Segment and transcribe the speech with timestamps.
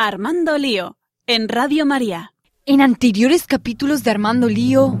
[0.00, 0.96] Armando Lío,
[1.26, 2.32] en Radio María.
[2.66, 4.96] En anteriores capítulos de Armando Lío...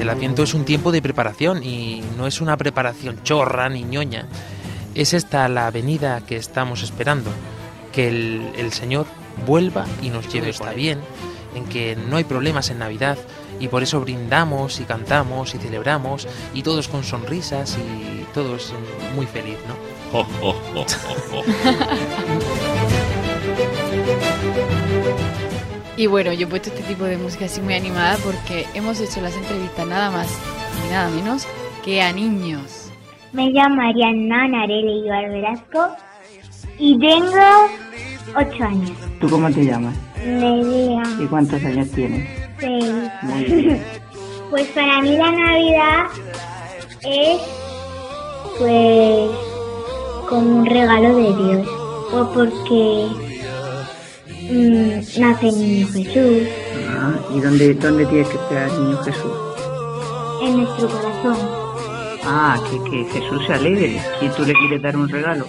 [0.00, 4.26] El Adviento es un tiempo de preparación y no es una preparación chorra ni ñoña.
[4.96, 7.30] Es esta la venida que estamos esperando,
[7.92, 9.06] que el, el Señor
[9.46, 10.98] vuelva y nos lleve está bien,
[11.54, 13.18] en que no hay problemas en Navidad
[13.60, 18.74] y por eso brindamos y cantamos y celebramos y todos con sonrisas y todos
[19.14, 19.97] muy feliz, ¿no?
[25.96, 29.20] Y bueno, yo he puesto este tipo de música así muy animada porque hemos hecho
[29.20, 30.28] las entrevistas nada más
[30.86, 31.46] y nada menos
[31.84, 32.90] que a niños.
[33.32, 35.88] Me llamo Ariana Narele Ibar Velasco
[36.78, 37.66] y tengo
[38.36, 38.92] 8 años.
[39.20, 39.96] ¿Tú cómo te llamas?
[40.24, 41.02] Nerea.
[41.20, 42.28] ¿Y cuántos años tienes?
[42.60, 42.84] 6.
[43.22, 43.82] Muy bien.
[44.50, 46.04] Pues para mí la Navidad
[47.02, 47.40] es
[48.58, 49.30] pues
[50.28, 51.68] como un regalo de Dios.
[52.12, 53.06] O porque
[54.50, 56.48] mm, nace el niño Jesús
[56.90, 59.32] Ah, ¿Y dónde, dónde tienes que esperar al niño Jesús?
[60.42, 61.36] en nuestro corazón.
[62.24, 65.46] Ah, que, que Jesús se alegre y tú le quieres dar un regalo.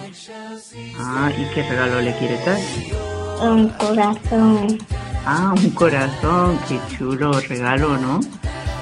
[0.98, 2.58] Ah, ¿y qué regalo le quieres dar?
[3.40, 4.78] Un corazón.
[5.24, 8.20] Ah, un corazón, qué chulo regalo, ¿no?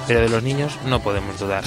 [0.06, 1.64] Pero de los niños no podemos dudar.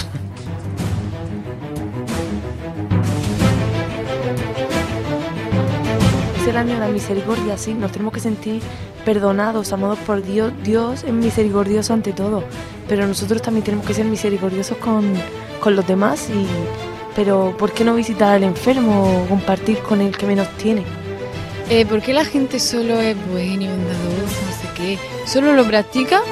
[6.42, 8.64] Es el año de la misericordia, sí, nos tenemos que sentir
[9.06, 10.52] perdonados, amados por Dios.
[10.64, 12.44] Dios es misericordioso ante todo,
[12.90, 15.14] pero nosotros también tenemos que ser misericordiosos con,
[15.60, 16.32] con los demás.
[16.32, 16.48] Y,
[17.16, 20.84] pero, ¿por qué no visitar al enfermo o compartir con el que menos tiene?
[21.70, 25.00] Eh, ¿Por qué la gente solo es buena y bondadosa, no sé qué?
[25.28, 26.24] Solo lo practica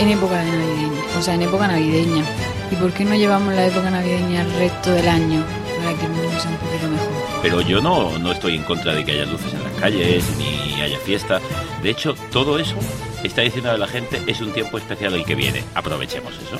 [0.00, 2.24] en época de navideña, o sea, en época navideña.
[2.72, 5.44] ¿Y por qué no llevamos la época navideña al resto del año
[5.78, 6.08] para que
[6.40, 7.08] sea un poquito mejor?
[7.42, 10.80] Pero yo no, no estoy en contra de que haya luces en las calles, ni
[10.82, 11.40] haya fiesta.
[11.82, 12.74] De hecho, todo eso
[13.22, 15.62] está diciendo a la gente es un tiempo especial el que viene.
[15.74, 16.58] Aprovechemos eso.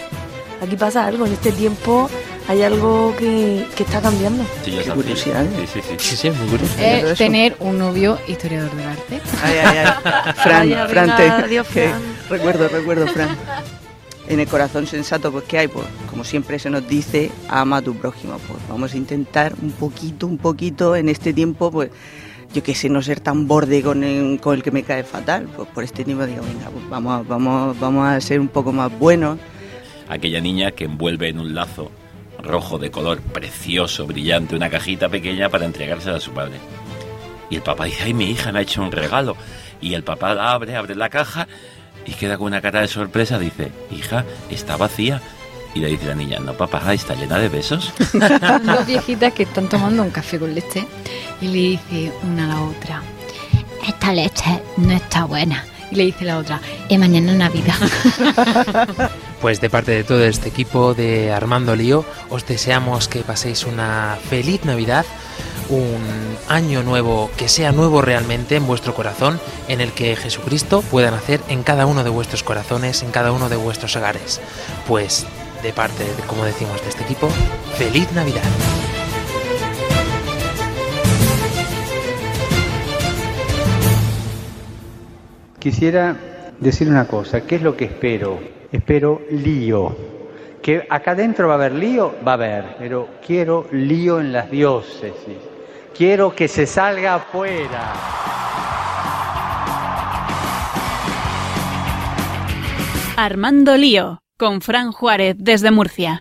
[0.62, 2.10] Aquí pasa algo, en este tiempo
[2.46, 4.44] hay algo que, que está cambiando.
[4.62, 4.94] Sí, ya Qué está.
[4.94, 5.48] curiosidad, ¿eh?
[5.72, 5.94] Sí, sí, sí.
[5.98, 6.74] Sí, sí, muy curioso.
[6.78, 9.20] Eh, tener un novio historiador del arte.
[9.42, 10.32] Ay, ay, ay.
[10.36, 12.02] Fran, Vaya, Fran, te- que- Fran.
[12.28, 13.38] recuerdo, recuerdo, Fran.
[14.30, 15.66] En el corazón sensato, pues, ¿qué hay?
[15.66, 18.38] Pues, como siempre se nos dice, ama a tu prójimo.
[18.46, 21.90] Pues vamos a intentar un poquito, un poquito en este tiempo, pues,
[22.54, 25.48] yo qué sé, no ser tan borde con el, con el que me cae fatal.
[25.56, 28.96] Pues por este tiempo digo, venga, pues vamos, vamos, vamos a ser un poco más
[28.96, 29.36] buenos.
[30.08, 31.90] Aquella niña que envuelve en un lazo
[32.40, 36.54] rojo de color precioso, brillante, una cajita pequeña para entregársela a su padre.
[37.50, 39.36] Y el papá dice, ay, mi hija me ha hecho un regalo.
[39.80, 41.48] Y el papá abre, abre la caja
[42.10, 43.38] y queda con una cara de sorpresa.
[43.38, 45.20] Dice, hija, está vacía.
[45.72, 47.92] Y le dice la niña, no, papá, está llena de besos.
[48.64, 50.84] Dos viejitas que están tomando un café con leche
[51.40, 53.02] y le dice una a la otra,
[53.86, 55.64] esta leche no está buena.
[55.92, 57.76] Y le dice la otra, y mañana es Navidad.
[59.40, 64.18] Pues de parte de todo este equipo de Armando Lío, os deseamos que paséis una
[64.28, 65.06] feliz Navidad,
[65.70, 71.10] un año nuevo que sea nuevo realmente en vuestro corazón, en el que Jesucristo pueda
[71.10, 74.40] nacer en cada uno de vuestros corazones, en cada uno de vuestros hogares.
[74.86, 75.26] Pues
[75.62, 77.28] de parte, de, como decimos, de este equipo,
[77.76, 78.42] feliz Navidad.
[85.58, 86.16] Quisiera
[86.58, 88.40] decir una cosa, ¿qué es lo que espero?
[88.72, 89.94] Espero lío.
[90.62, 94.50] Que acá adentro va a haber lío, va a haber, pero quiero lío en las
[94.50, 95.49] diócesis.
[95.96, 97.92] Quiero que se salga afuera.
[103.16, 106.20] Armando Lío, con Fran Juárez desde Murcia.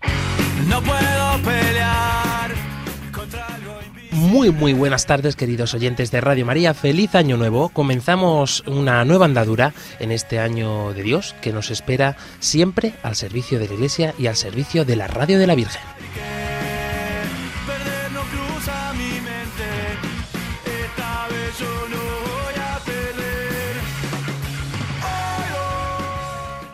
[4.12, 7.70] Muy muy buenas tardes queridos oyentes de Radio María, feliz año nuevo.
[7.70, 13.58] Comenzamos una nueva andadura en este año de Dios que nos espera siempre al servicio
[13.58, 15.80] de la Iglesia y al servicio de la Radio de la Virgen.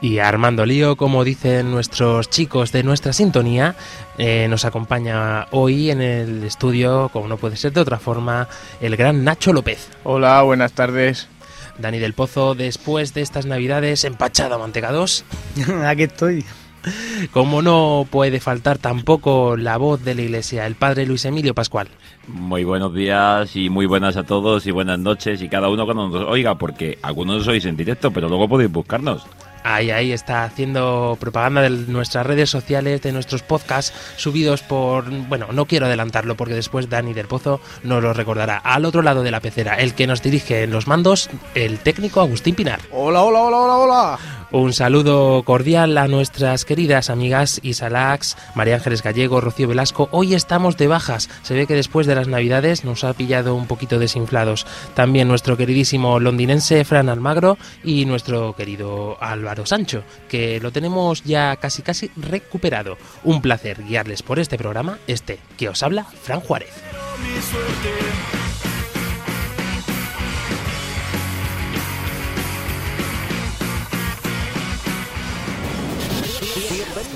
[0.07, 3.75] Y Armando Lío, como dicen nuestros chicos de nuestra sintonía,
[4.19, 8.47] eh, nos acompaña hoy en el estudio, como no puede ser de otra forma,
[8.81, 9.91] el gran Nacho López.
[10.05, 11.27] Hola, buenas tardes.
[11.79, 15.25] Dani del Pozo, después de estas navidades empachado a mantecados,
[15.85, 16.45] Aquí estoy.
[17.33, 21.89] como no puede faltar tampoco la voz de la iglesia, el padre Luis Emilio Pascual.
[22.29, 26.09] Muy buenos días y muy buenas a todos y buenas noches y cada uno cuando
[26.09, 29.27] nos oiga, porque algunos sois en directo, pero luego podéis buscarnos.
[29.69, 35.11] Ahí, ahí está haciendo propaganda de nuestras redes sociales, de nuestros podcasts subidos por...
[35.11, 38.59] Bueno, no quiero adelantarlo porque después Dani del Pozo nos lo recordará.
[38.59, 42.21] Al otro lado de la pecera, el que nos dirige en los mandos, el técnico
[42.21, 42.79] Agustín Pinar.
[42.93, 44.19] Hola, hola, hola, hola, hola.
[44.53, 50.09] Un saludo cordial a nuestras queridas amigas Isalax, María Ángeles Gallego, Rocío Velasco.
[50.13, 51.29] Hoy estamos de bajas.
[51.43, 54.65] Se ve que después de las Navidades nos ha pillado un poquito desinflados.
[54.95, 61.57] También nuestro queridísimo londinense Fran Almagro y nuestro querido Álvaro Sancho, que lo tenemos ya
[61.57, 62.99] casi casi recuperado.
[63.25, 66.73] Un placer guiarles por este programa, este que os habla Fran Juárez.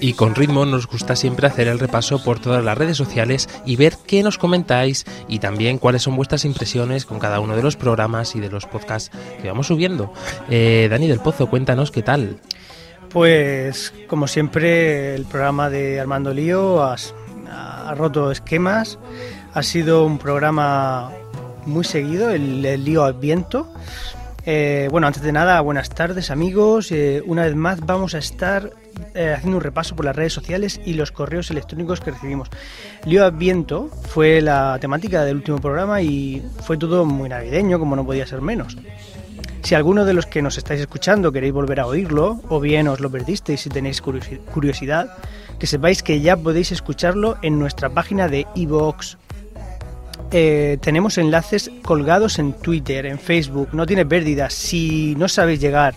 [0.00, 3.76] Y con ritmo nos gusta siempre hacer el repaso por todas las redes sociales y
[3.76, 7.76] ver qué nos comentáis y también cuáles son vuestras impresiones con cada uno de los
[7.76, 9.10] programas y de los podcasts
[9.42, 10.12] que vamos subiendo.
[10.50, 12.38] Eh, Dani del Pozo, cuéntanos qué tal.
[13.10, 18.98] Pues como siempre el programa de Armando Lío ha, roto esquemas,
[19.54, 21.10] ha sido un programa
[21.66, 23.66] muy seguido, el, el Lío Adviento.
[24.50, 26.90] Eh, bueno, antes de nada, buenas tardes amigos.
[26.90, 28.70] Eh, una vez más vamos a estar
[29.14, 32.48] eh, haciendo un repaso por las redes sociales y los correos electrónicos que recibimos.
[33.04, 38.06] Lío Adviento fue la temática del último programa y fue todo muy navideño, como no
[38.06, 38.78] podía ser menos.
[39.64, 43.00] Si alguno de los que nos estáis escuchando queréis volver a oírlo, o bien os
[43.00, 45.10] lo perdisteis si tenéis curiosi- curiosidad,
[45.58, 49.16] que sepáis que ya podéis escucharlo en nuestra página de iVoox.
[50.30, 54.50] Eh, tenemos enlaces colgados en Twitter, en Facebook, no tiene pérdida.
[54.50, 55.94] Si no sabéis llegar,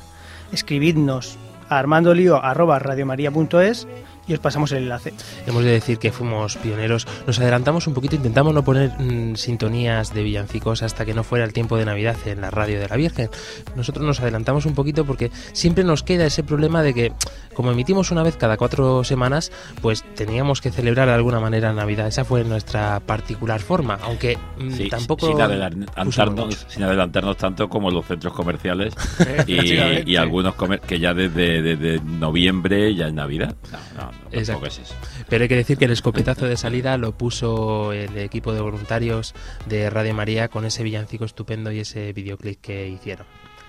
[0.54, 1.38] escribidnos
[1.68, 3.88] a armandolio.radiomaria.es
[4.32, 5.14] y os pasamos el enlace.
[5.46, 10.14] Hemos de decir que fuimos pioneros, nos adelantamos un poquito, intentamos no poner mm, sintonías
[10.14, 12.96] de villancicos hasta que no fuera el tiempo de Navidad en la radio de la
[12.96, 13.30] Virgen.
[13.76, 17.14] Nosotros nos adelantamos un poquito porque siempre nos queda ese problema de que
[17.54, 19.52] como emitimos una vez cada cuatro semanas,
[19.82, 22.08] pues teníamos que celebrar de alguna manera Navidad.
[22.08, 25.28] Esa fue nuestra particular forma, aunque mm, Sí, tampoco...
[25.28, 28.94] sin, adelantarnos, sin adelantarnos tanto como los centros comerciales
[29.48, 33.56] y, y algunos comer que ya desde, desde noviembre ya es Navidad.
[33.72, 34.46] No, no, no, Exacto.
[34.46, 34.96] tampoco es eso.
[35.30, 39.34] Pero hay que decir que el escopetazo de salida lo puso el equipo de voluntarios
[39.68, 43.26] de Radio María con ese villancico estupendo y ese videoclip que hicieron.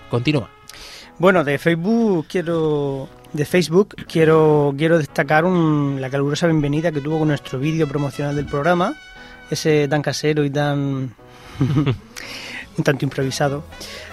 [0.09, 0.49] Continúa.
[1.19, 7.19] Bueno, de Facebook quiero de Facebook quiero quiero destacar un- la calurosa bienvenida que tuvo
[7.19, 8.95] con nuestro vídeo promocional del programa,
[9.51, 11.13] ese tan casero y tan
[12.77, 13.63] un tanto improvisado,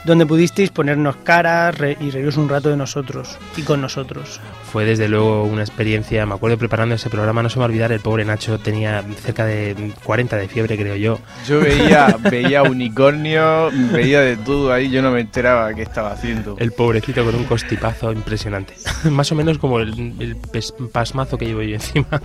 [0.05, 4.41] donde pudisteis ponernos caras re- y reíros un rato de nosotros y con nosotros.
[4.71, 7.69] Fue desde luego una experiencia, me acuerdo preparando ese programa, no se me va a
[7.71, 11.19] olvidar, el pobre Nacho tenía cerca de 40 de fiebre, creo yo.
[11.49, 16.57] Yo veía, veía unicornio, veía de todo ahí, yo no me enteraba qué estaba haciendo.
[16.59, 18.75] El pobrecito con un costipazo impresionante.
[19.11, 20.37] Más o menos como el, el
[20.93, 22.21] pasmazo que llevo yo encima.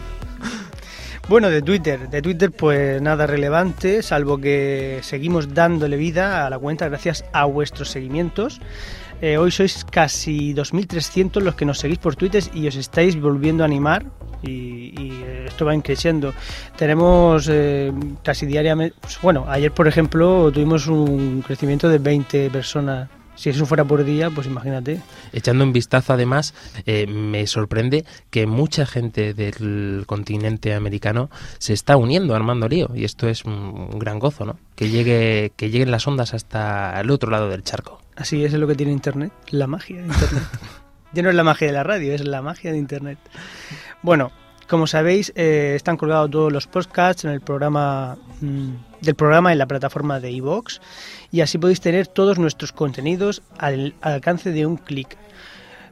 [1.27, 6.59] Bueno, de Twitter, de Twitter pues nada relevante, salvo que seguimos dándole vida a la
[6.59, 8.61] cuenta gracias a vuestros seguimientos.
[9.21, 13.63] Eh, hoy sois casi 2.300 los que nos seguís por Twitter y os estáis volviendo
[13.63, 14.05] a animar
[14.43, 16.31] y, eh, esto va creciendo.
[16.77, 17.91] Tenemos eh,
[18.21, 23.09] casi diariamente, pues, bueno, ayer por ejemplo tuvimos un crecimiento de 20 personas.
[23.35, 25.01] Si eso fuera por día, pues imagínate.
[25.33, 26.53] Echando un vistazo además,
[26.85, 32.91] eh, me sorprende que mucha gente del continente americano se está uniendo a Armando Lío
[32.95, 34.57] y esto es un, gran gozo, ¿no?
[34.75, 38.01] Que llegue, que lleguen las ondas hasta el otro lado del charco.
[38.15, 40.43] Así es lo que tiene Internet, la magia de Internet.
[41.13, 43.19] ya no es la magia de la radio, es la magia de Internet.
[44.01, 44.31] Bueno,
[44.67, 48.69] como sabéis, eh, están colgados todos los podcasts en el programa mm,
[49.01, 50.79] del programa en la plataforma de iVoox
[51.35, 55.17] y así podéis tener todos nuestros contenidos al, al alcance de un clic.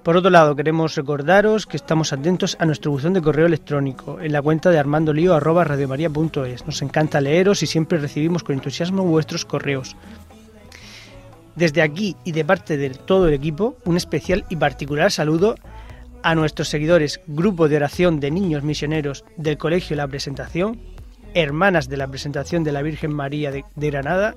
[0.01, 4.31] Por otro lado, queremos recordaros que estamos atentos a nuestro buzón de correo electrónico en
[4.31, 6.65] la cuenta de armandolio.radiomaria.es.
[6.65, 9.97] Nos encanta leeros y siempre recibimos con entusiasmo vuestros correos.
[11.57, 15.55] Desde aquí y de parte de todo el equipo, un especial y particular saludo
[16.21, 20.79] a nuestros seguidores Grupo de Oración de Niños Misioneros del Colegio La Presentación,
[21.33, 24.35] Hermanas de la Presentación de la Virgen María de Granada,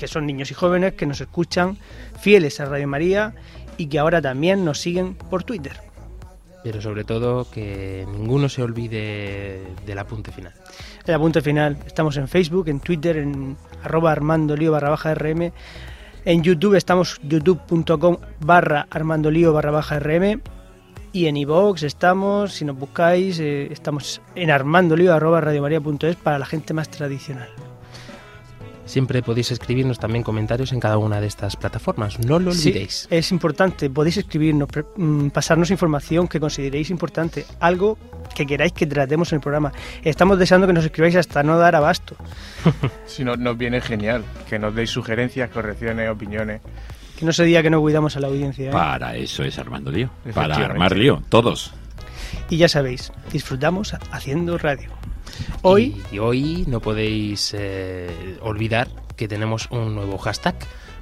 [0.00, 1.76] que son niños y jóvenes que nos escuchan
[2.18, 3.34] fieles a Radio María
[3.76, 5.74] y que ahora también nos siguen por Twitter.
[6.64, 10.54] Pero sobre todo que ninguno se olvide del apunte final.
[11.04, 15.52] El apunte final, estamos en Facebook, en Twitter, en arroba armandolío barra baja rm.
[16.24, 20.40] En YouTube estamos youtube.com barra armandolío barra baja rm.
[21.12, 26.46] Y en iVoox estamos, si nos buscáis, eh, estamos en armandolío arroba radiomaria.es para la
[26.46, 27.50] gente más tradicional.
[28.90, 33.06] Siempre podéis escribirnos también comentarios en cada una de estas plataformas, no lo Sí, olvidéis.
[33.08, 37.96] es importante, podéis escribirnos, mm, pasarnos información que consideréis importante, algo
[38.34, 39.70] que queráis que tratemos en el programa.
[40.02, 42.16] Estamos deseando que nos escribáis hasta no dar abasto.
[43.06, 46.60] Si no, nos viene genial, que nos deis sugerencias, correcciones, opiniones.
[47.16, 48.70] Que no se diga que no cuidamos a la audiencia.
[48.70, 48.72] ¿eh?
[48.72, 50.10] Para eso es Armando Lío.
[50.34, 51.72] Para armar lío, todos.
[52.48, 54.90] Y ya sabéis, disfrutamos haciendo radio.
[55.62, 60.56] Hoy, Y hoy no podéis eh, olvidar que tenemos un nuevo hashtag,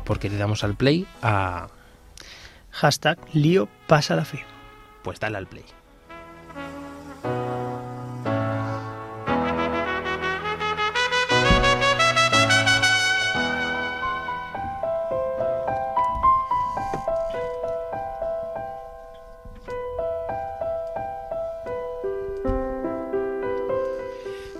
[0.04, 1.68] porque le damos al play a...
[2.70, 4.44] hashtag lío pasa la fe.
[5.02, 5.64] Pues dale al play.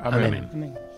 [0.00, 0.48] Amén.
[0.52, 0.74] Amén.
[0.74, 0.97] Y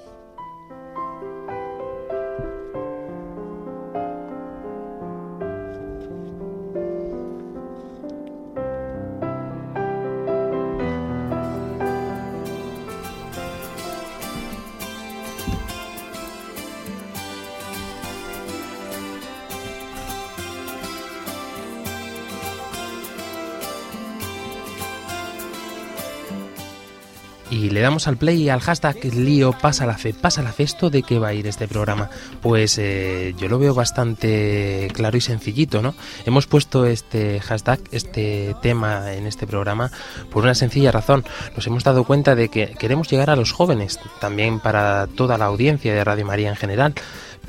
[27.81, 30.65] le damos al play y al hashtag lío pasa la fe, pasa la fe.
[30.65, 32.11] ¿Esto de qué va a ir este programa?
[32.43, 35.95] Pues eh, yo lo veo bastante claro y sencillito, ¿no?
[36.27, 39.91] Hemos puesto este hashtag, este tema en este programa
[40.31, 41.25] por una sencilla razón.
[41.57, 45.47] Nos hemos dado cuenta de que queremos llegar a los jóvenes, también para toda la
[45.47, 46.93] audiencia de Radio María en general.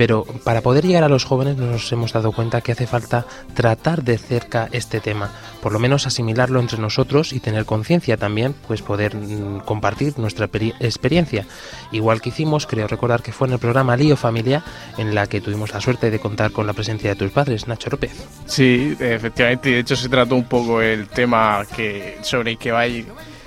[0.02, 4.02] Pero para poder llegar a los jóvenes nos hemos dado cuenta que hace falta tratar
[4.02, 5.30] de cerca este tema,
[5.62, 10.48] por lo menos asimilarlo entre nosotros y tener conciencia también, pues poder mm, compartir nuestra
[10.48, 11.46] peri- experiencia.
[11.92, 14.64] Igual que hicimos, creo recordar que fue en el programa Lío Familia,
[14.98, 17.92] en la que tuvimos la suerte de contar con la presencia de tus padres, Nacho
[17.92, 18.26] López.
[18.48, 22.72] Sí, efectivamente, y de hecho se trató un poco el tema que sobre el que
[22.72, 23.06] va a ir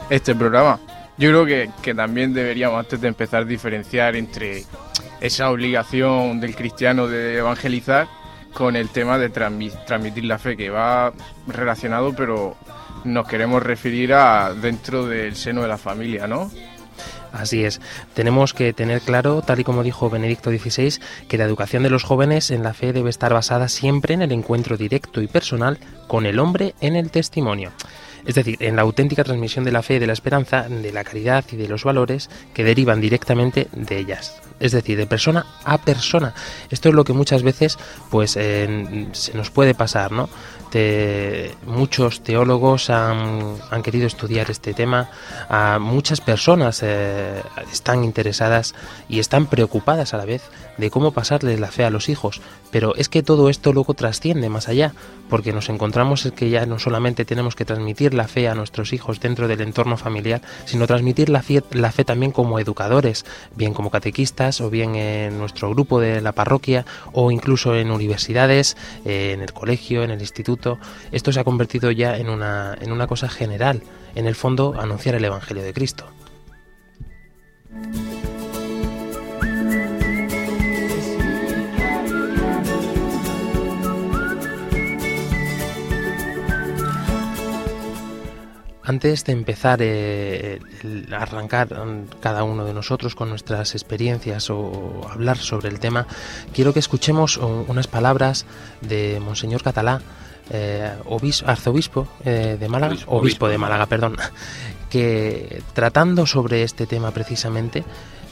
[0.09, 0.79] este programa.
[1.17, 4.65] Yo creo que, que también deberíamos, antes de empezar, diferenciar entre
[5.21, 8.09] esa obligación del cristiano de evangelizar
[8.53, 11.13] con el tema de transmi- transmitir la fe, que va
[11.47, 12.57] relacionado, pero
[13.05, 16.51] nos queremos referir a dentro del seno de la familia, ¿no?
[17.33, 17.81] Así es,
[18.15, 22.05] tenemos que tener claro, tal y como dijo Benedicto XVI, que la educación de los
[22.05, 26.27] jóvenes en la fe debe estar basada siempre en el encuentro directo y personal con
[26.27, 27.73] el hombre en el testimonio.
[28.27, 31.45] Es decir, en la auténtica transmisión de la fe, de la esperanza, de la caridad
[31.53, 34.41] y de los valores que derivan directamente de ellas.
[34.61, 36.35] Es decir, de persona a persona.
[36.71, 37.79] Esto es lo que muchas veces
[38.11, 40.29] pues eh, se nos puede pasar, ¿no?
[40.75, 45.09] Te- muchos teólogos han, han querido estudiar este tema,
[45.49, 47.41] a muchas personas eh,
[47.73, 48.75] están interesadas
[49.09, 50.43] y están preocupadas a la vez
[50.77, 52.41] de cómo pasarles la fe a los hijos,
[52.73, 54.95] pero es que todo esto luego trasciende más allá,
[55.31, 59.21] porque nos encontramos que ya no solamente tenemos que transmitir la fe a nuestros hijos
[59.21, 63.91] dentro del entorno familiar, sino transmitir la fe, la fe también como educadores, bien como
[63.91, 69.41] catequistas o bien en nuestro grupo de la parroquia o incluso en universidades, eh, en
[69.41, 70.64] el colegio, en el instituto.
[71.13, 73.83] Esto se ha convertido ya en una, en una cosa general,
[74.15, 76.07] en el fondo anunciar el Evangelio de Cristo.
[88.87, 95.09] Antes de empezar eh, el arrancar mm, cada uno de nosotros con nuestras experiencias o
[95.11, 96.07] hablar sobre el tema,
[96.53, 98.45] quiero que escuchemos unas palabras
[98.83, 100.03] de Monseñor Catalá
[100.51, 104.17] eh, obis- arzobispo eh, de Málaga, Obispo, obispo, de Málaga, perdón,
[104.91, 107.85] que tratando sobre este tema precisamente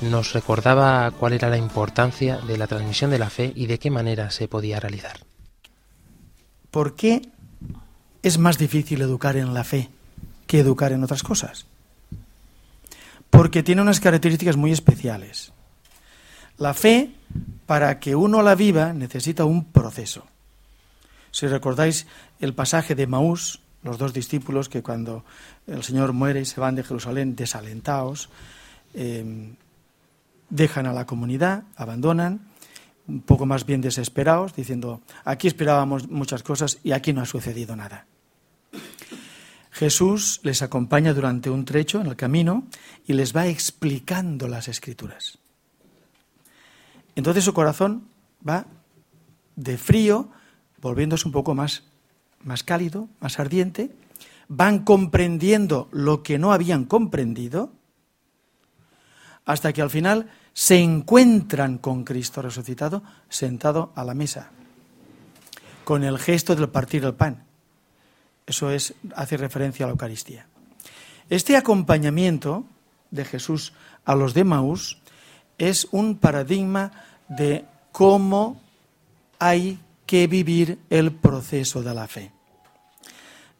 [0.02, 3.90] nos recordaba cuál era la importancia de la transmisión de la fe y de qué
[3.90, 5.20] manera se podía realizar.
[6.70, 7.22] ¿Por qué
[8.22, 9.90] es más difícil educar en la fe
[10.46, 11.66] que educar en otras cosas?
[13.30, 15.52] Porque tiene unas características muy especiales.
[16.58, 17.10] La fe,
[17.66, 20.26] para que uno la viva, necesita un proceso.
[21.32, 22.06] Si recordáis
[22.38, 25.24] el pasaje de Maús, los dos discípulos que cuando
[25.66, 28.28] el Señor muere y se van de Jerusalén desalentados,
[28.94, 29.54] eh,
[30.50, 32.52] dejan a la comunidad, abandonan,
[33.08, 37.74] un poco más bien desesperados, diciendo, aquí esperábamos muchas cosas y aquí no ha sucedido
[37.74, 38.06] nada.
[39.70, 42.68] Jesús les acompaña durante un trecho en el camino
[43.06, 45.38] y les va explicando las escrituras.
[47.16, 48.08] Entonces su corazón
[48.46, 48.66] va
[49.56, 50.30] de frío,
[50.82, 51.84] volviéndose un poco más,
[52.42, 53.90] más cálido, más ardiente,
[54.48, 57.72] van comprendiendo lo que no habían comprendido,
[59.46, 64.50] hasta que al final se encuentran con Cristo resucitado sentado a la mesa,
[65.84, 67.44] con el gesto del partir el pan.
[68.44, 70.46] Eso es, hace referencia a la Eucaristía.
[71.30, 72.64] Este acompañamiento
[73.10, 73.72] de Jesús
[74.04, 74.98] a los de Maús
[75.58, 76.90] es un paradigma
[77.28, 78.60] de cómo
[79.38, 79.78] hay
[80.12, 82.32] que vivir el proceso de la fe.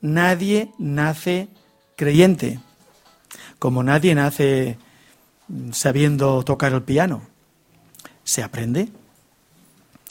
[0.02, 1.49] Nadie nace
[1.97, 2.61] creyente,
[3.59, 4.76] como nadie nace
[5.73, 7.23] sabiendo tocar el piano.
[8.23, 8.90] Se aprende.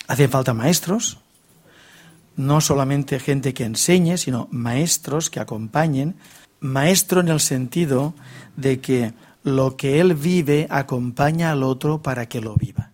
[0.07, 1.19] Hacen falta maestros,
[2.37, 6.15] no solamente gente que enseñe, sino maestros que acompañen.
[6.59, 8.15] Maestro en el sentido
[8.57, 12.90] de que lo que él vive acompaña al otro para que lo viva.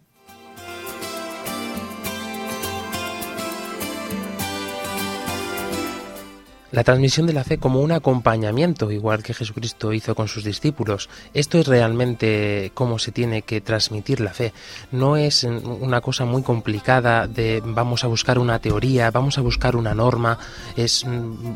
[6.69, 11.09] La transmisión de la fe como un acompañamiento, igual que Jesucristo hizo con sus discípulos.
[11.33, 14.51] Esto es realmente cómo se tiene que transmitir la fe.
[14.91, 19.77] No es una cosa muy complicada de vamos a buscar una teoría, vamos a buscar
[19.77, 20.39] una norma,
[20.75, 21.05] es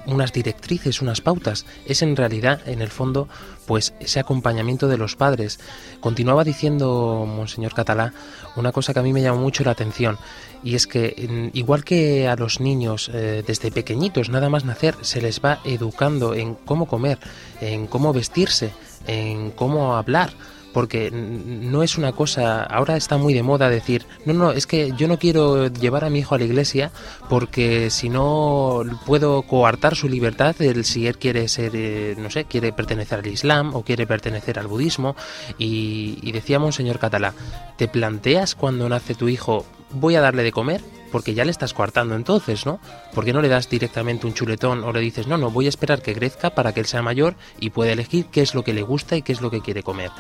[0.06, 1.66] unas directrices, unas pautas.
[1.86, 3.28] Es en realidad, en el fondo,
[3.66, 5.60] pues ese acompañamiento de los padres.
[6.00, 8.14] Continuaba diciendo Monseñor Catalá
[8.56, 10.18] una cosa que a mí me llamó mucho la atención
[10.64, 15.22] y es que igual que a los niños eh, desde pequeñitos nada más nacer se
[15.22, 17.20] les va educando en cómo comer,
[17.62, 18.74] en cómo vestirse,
[19.08, 20.32] en cómo hablar,
[20.74, 24.94] porque no es una cosa, ahora está muy de moda decir, no, no, es que
[24.98, 26.92] yo no quiero llevar a mi hijo a la iglesia
[27.30, 32.46] porque si no puedo coartar su libertad el si él quiere ser, eh, no sé,
[32.46, 35.16] quiere pertenecer al Islam o quiere pertenecer al budismo
[35.58, 37.34] y, y decíamos, señor Catalá,
[37.78, 40.82] ¿te planteas cuando nace tu hijo voy a darle de comer?
[41.12, 42.80] Porque ya le estás coartando entonces, ¿no?
[43.14, 45.70] ¿Por qué no le das directamente un chuletón o le dices, no, no, voy a
[45.70, 48.74] esperar que crezca para que él sea mayor y pueda elegir qué es lo que
[48.74, 50.12] le gusta y qué es lo que quiere comer?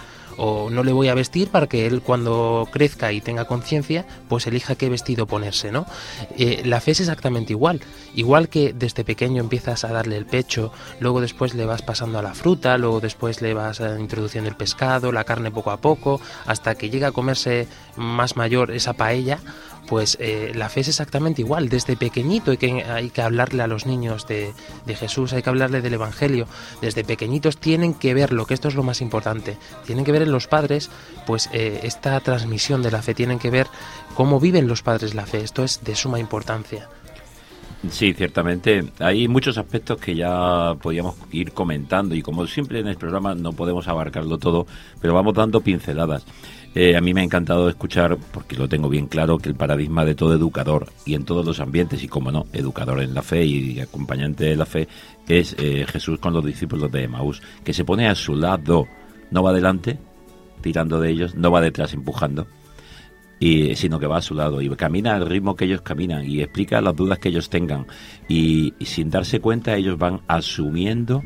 [0.43, 4.47] O no le voy a vestir para que él cuando crezca y tenga conciencia, pues
[4.47, 5.86] elija qué vestido ponerse, ¿no?
[6.36, 7.80] Eh, la fe es exactamente igual.
[8.15, 12.23] Igual que desde pequeño empiezas a darle el pecho, luego después le vas pasando a
[12.23, 16.73] la fruta, luego después le vas introduciendo el pescado, la carne poco a poco, hasta
[16.73, 19.39] que llega a comerse más mayor esa paella,
[19.88, 21.70] pues eh, la fe es exactamente igual.
[21.70, 24.54] Desde pequeñito hay que, hay que hablarle a los niños de,
[24.88, 26.48] Jesús, hay que hablarle del Evangelio.
[26.82, 29.58] Desde pequeñitos tienen que verlo, que esto es lo más importante.
[29.86, 30.89] Tienen que ver en los padres,
[31.26, 33.67] pues eh, esta transmisión de la fe, tienen que ver
[34.15, 35.44] cómo viven los padres la fe.
[35.44, 36.88] Esto es de suma importancia.
[37.89, 38.84] Sí, ciertamente.
[39.00, 43.54] Hay muchos aspectos que ya podíamos ir comentando y como siempre en el programa no
[43.54, 44.67] podemos abarcarlo todo,
[45.02, 46.26] pero vamos dando pinceladas.
[46.76, 50.06] Eh, a mí me ha encantado escuchar, porque lo tengo bien claro, que el paradigma
[50.06, 53.44] de todo educador y en todos los ambientes, y como no, educador en la fe
[53.44, 54.88] y acompañante de la fe,
[55.28, 58.88] es eh, Jesús con los discípulos de Emaús, que se pone a su lado,
[59.32, 60.00] no va adelante,
[60.62, 62.48] tirando de ellos, no va detrás empujando,
[63.41, 66.41] y, sino que va a su lado y camina al ritmo que ellos caminan y
[66.41, 67.88] explica las dudas que ellos tengan
[68.30, 71.23] y, y sin darse cuenta ellos van asumiendo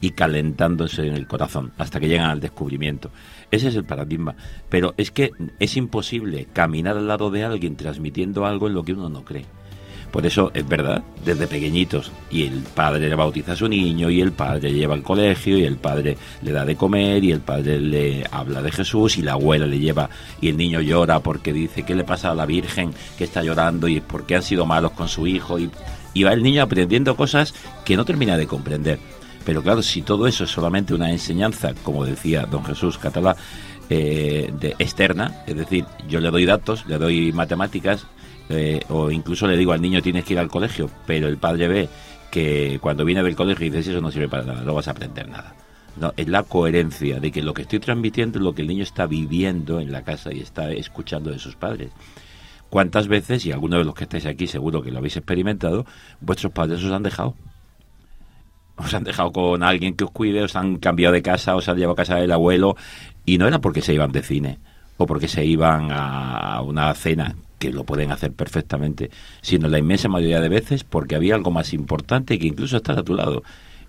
[0.00, 3.10] y calentándose en el corazón hasta que llegan al descubrimiento.
[3.50, 4.36] Ese es el paradigma.
[4.68, 8.92] Pero es que es imposible caminar al lado de alguien transmitiendo algo en lo que
[8.92, 9.46] uno no cree.
[10.16, 14.22] Por eso es verdad, desde pequeñitos, y el padre le bautiza a su niño, y
[14.22, 17.40] el padre le lleva al colegio, y el padre le da de comer, y el
[17.40, 20.08] padre le habla de Jesús, y la abuela le lleva,
[20.40, 23.88] y el niño llora porque dice, ¿qué le pasa a la Virgen que está llorando?
[23.88, 25.70] y por qué han sido malos con su hijo, y,
[26.14, 27.52] y va el niño aprendiendo cosas
[27.84, 28.98] que no termina de comprender.
[29.44, 33.36] Pero claro, si todo eso es solamente una enseñanza, como decía don Jesús Catalá,
[33.90, 38.06] eh, de, externa, es decir, yo le doy datos, le doy matemáticas
[38.48, 41.68] eh, o incluso le digo al niño tienes que ir al colegio, pero el padre
[41.68, 41.88] ve
[42.30, 44.92] que cuando viene del colegio y dices eso no sirve para nada, no vas a
[44.92, 45.54] aprender nada.
[45.98, 48.82] No, es la coherencia de que lo que estoy transmitiendo es lo que el niño
[48.82, 51.90] está viviendo en la casa y está escuchando de sus padres.
[52.68, 55.86] ¿Cuántas veces, y algunos de los que estáis aquí seguro que lo habéis experimentado,
[56.20, 57.34] vuestros padres os han dejado?
[58.76, 61.78] Os han dejado con alguien que os cuide, os han cambiado de casa, os han
[61.78, 62.76] llevado a casa del abuelo,
[63.24, 64.58] y no era porque se iban de cine
[64.98, 70.08] o porque se iban a una cena, que lo pueden hacer perfectamente, sino la inmensa
[70.08, 73.42] mayoría de veces porque había algo más importante que incluso estar a tu lado,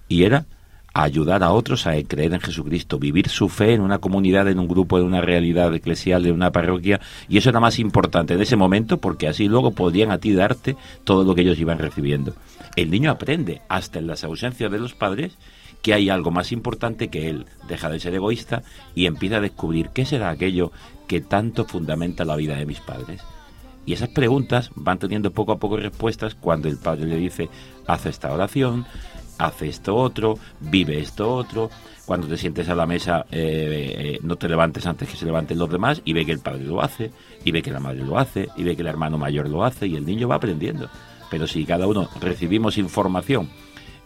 [0.07, 0.45] y era
[0.93, 4.67] ayudar a otros a creer en Jesucristo, vivir su fe en una comunidad, en un
[4.67, 6.99] grupo, en una realidad eclesial, en una parroquia,
[7.29, 10.75] y eso era más importante en ese momento porque así luego podían a ti darte
[11.03, 12.33] todo lo que ellos iban recibiendo.
[12.75, 15.37] El niño aprende, hasta en las ausencias de los padres,
[15.81, 18.63] que hay algo más importante que él, deja de ser egoísta
[18.95, 20.71] y empieza a descubrir qué será aquello
[21.07, 23.21] que tanto fundamenta la vida de mis padres.
[23.87, 27.49] Y esas preguntas van teniendo poco a poco respuestas cuando el padre le dice,
[27.87, 28.85] haz esta oración,
[29.37, 31.69] hace esto otro, vive esto otro.
[32.05, 35.57] Cuando te sientes a la mesa, eh, eh, no te levantes antes que se levanten
[35.57, 37.11] los demás y ve que el padre lo hace,
[37.45, 39.87] y ve que la madre lo hace, y ve que el hermano mayor lo hace,
[39.87, 40.89] y el niño va aprendiendo.
[41.31, 43.49] Pero si cada uno recibimos información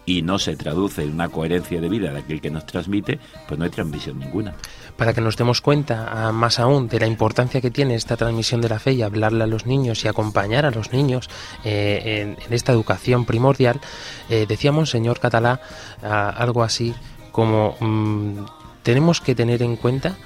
[0.06, 3.58] y no se traduce en una coherencia de vida de aquel que nos transmite, pues
[3.58, 4.56] no hay transmisión ninguna.
[5.02, 8.62] Para que nos demos cuenta ah, más aún de la importancia que tiene esta transmisión
[8.62, 11.28] de la fe y hablarle a los niños y acompañar a los niños
[11.64, 13.82] eh, en, esta educación primordial,
[14.30, 15.60] eh, decíamos, señor Catalá,
[16.04, 16.94] ah, algo así
[17.32, 18.46] como mm,
[18.84, 20.18] tenemos que tener en cuenta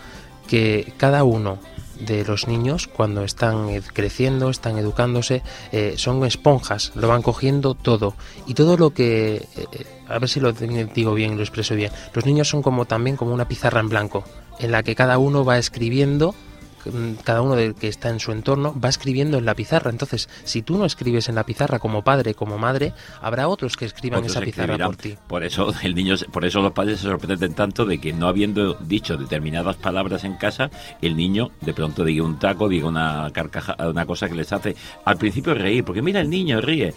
[0.45, 1.57] que cada uno
[2.01, 8.13] de los niños cuando están creciendo, están educándose, eh, son esponjas, lo van cogiendo todo.
[8.45, 9.47] Y todo lo que,
[10.09, 13.33] a ver si lo digo bien, lo expreso bien, los niños son como también como
[13.33, 14.25] una pizarra en blanco,
[14.59, 16.35] en la que cada uno va escribiendo
[17.23, 19.89] cada uno del que está en su entorno va escribiendo en la pizarra.
[19.89, 23.85] Entonces, si tú no escribes en la pizarra como padre, como madre, habrá otros que
[23.85, 25.17] escriban esa pizarra por ti.
[25.27, 28.75] Por eso el niño, por eso los padres se sorprenden tanto de que no habiendo
[28.75, 30.69] dicho determinadas palabras en casa,
[31.01, 34.75] el niño de pronto diga un taco, diga una carcaja, una cosa que les hace
[35.05, 36.93] al principio reír, porque mira el niño ríe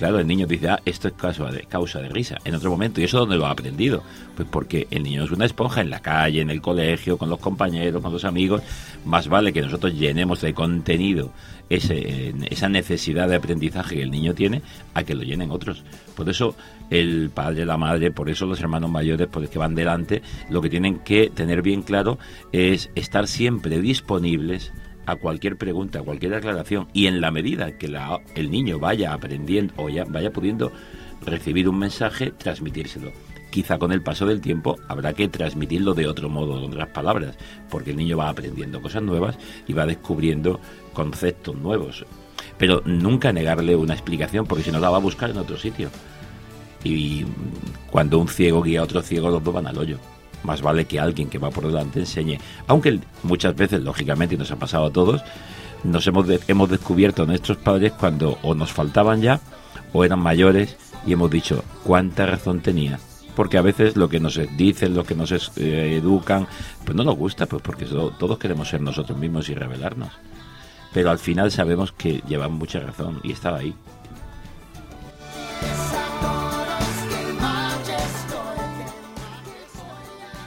[0.00, 2.38] Claro, el niño dice, ah, esto es causa de, causa de risa.
[2.46, 4.02] En otro momento, ¿y eso dónde lo ha aprendido?
[4.34, 7.38] Pues porque el niño es una esponja en la calle, en el colegio, con los
[7.38, 8.62] compañeros, con los amigos.
[9.04, 11.34] Más vale que nosotros llenemos de contenido
[11.68, 14.62] ese, esa necesidad de aprendizaje que el niño tiene
[14.94, 15.84] a que lo llenen otros.
[16.16, 16.56] Por eso
[16.88, 20.70] el padre, la madre, por eso los hermanos mayores, por que van delante, lo que
[20.70, 22.18] tienen que tener bien claro
[22.52, 24.72] es estar siempre disponibles
[25.06, 29.12] a cualquier pregunta, a cualquier aclaración y en la medida que la, el niño vaya
[29.12, 30.72] aprendiendo o ya vaya pudiendo
[31.24, 33.12] recibir un mensaje, transmitírselo.
[33.50, 37.36] Quizá con el paso del tiempo habrá que transmitirlo de otro modo, con otras palabras,
[37.68, 39.36] porque el niño va aprendiendo cosas nuevas
[39.66, 40.60] y va descubriendo
[40.92, 42.06] conceptos nuevos.
[42.58, 45.90] Pero nunca negarle una explicación, porque si no la va a buscar en otro sitio.
[46.84, 47.24] Y
[47.90, 49.98] cuando un ciego guía a otro ciego, los dos van al hoyo
[50.42, 52.38] más vale que alguien que va por delante enseñe.
[52.66, 55.22] Aunque muchas veces, lógicamente, y nos ha pasado a todos,
[55.84, 59.40] nos hemos, hemos descubierto a nuestros padres cuando o nos faltaban ya
[59.92, 60.76] o eran mayores
[61.06, 62.98] y hemos dicho cuánta razón tenía.
[63.34, 66.46] Porque a veces lo que nos dicen, lo que nos eh, educan,
[66.84, 70.12] pues no nos gusta, pues porque todos queremos ser nosotros mismos y revelarnos.
[70.92, 73.74] Pero al final sabemos que llevan mucha razón y estaba ahí.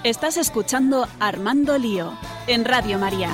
[0.04, 2.12] Estás escuchando Armando Lío
[2.48, 3.34] en Radio María.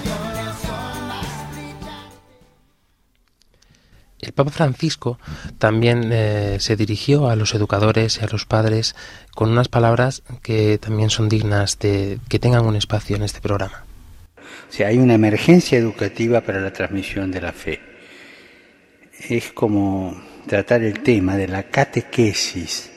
[4.19, 5.17] El Papa Francisco
[5.57, 8.95] también eh, se dirigió a los educadores y a los padres
[9.33, 13.83] con unas palabras que también son dignas de que tengan un espacio en este programa.
[14.69, 17.81] O sea, hay una emergencia educativa para la transmisión de la fe.
[19.27, 22.91] Es como tratar el tema de la catequesis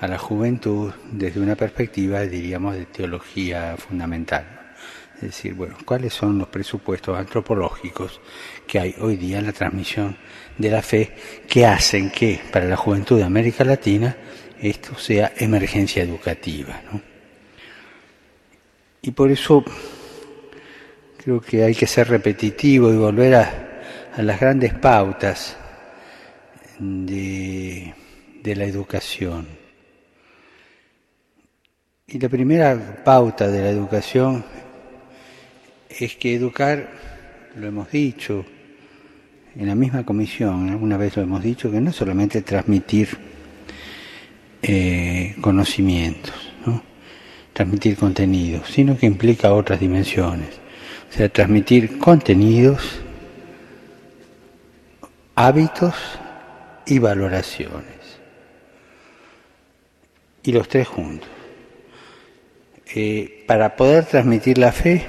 [0.00, 4.72] a la juventud desde una perspectiva, diríamos, de teología fundamental.
[5.16, 8.18] Es decir, bueno, ¿cuáles son los presupuestos antropológicos
[8.66, 10.16] que hay hoy día en la transmisión
[10.56, 11.14] de la fe
[11.46, 14.16] que hacen que para la juventud de América Latina
[14.58, 16.80] esto sea emergencia educativa?
[19.02, 19.62] Y por eso
[21.22, 23.66] creo que hay que ser repetitivo y volver a,
[24.16, 25.56] las grandes pautas
[26.78, 27.94] de
[28.42, 29.59] la educación.
[32.12, 34.44] Y la primera pauta de la educación
[35.88, 36.88] es que educar,
[37.54, 38.44] lo hemos dicho,
[39.54, 43.16] en la misma comisión, alguna vez lo hemos dicho, que no es solamente transmitir
[44.60, 46.34] eh, conocimientos,
[47.52, 50.58] transmitir contenidos, sino que implica otras dimensiones.
[51.08, 53.02] O sea, transmitir contenidos
[55.36, 55.94] hábitos
[56.86, 58.18] y valoraciones.
[60.42, 61.39] Y los tres juntos.
[62.92, 65.06] Eh, para poder transmitir la fe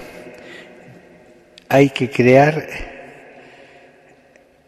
[1.67, 2.67] hay que crear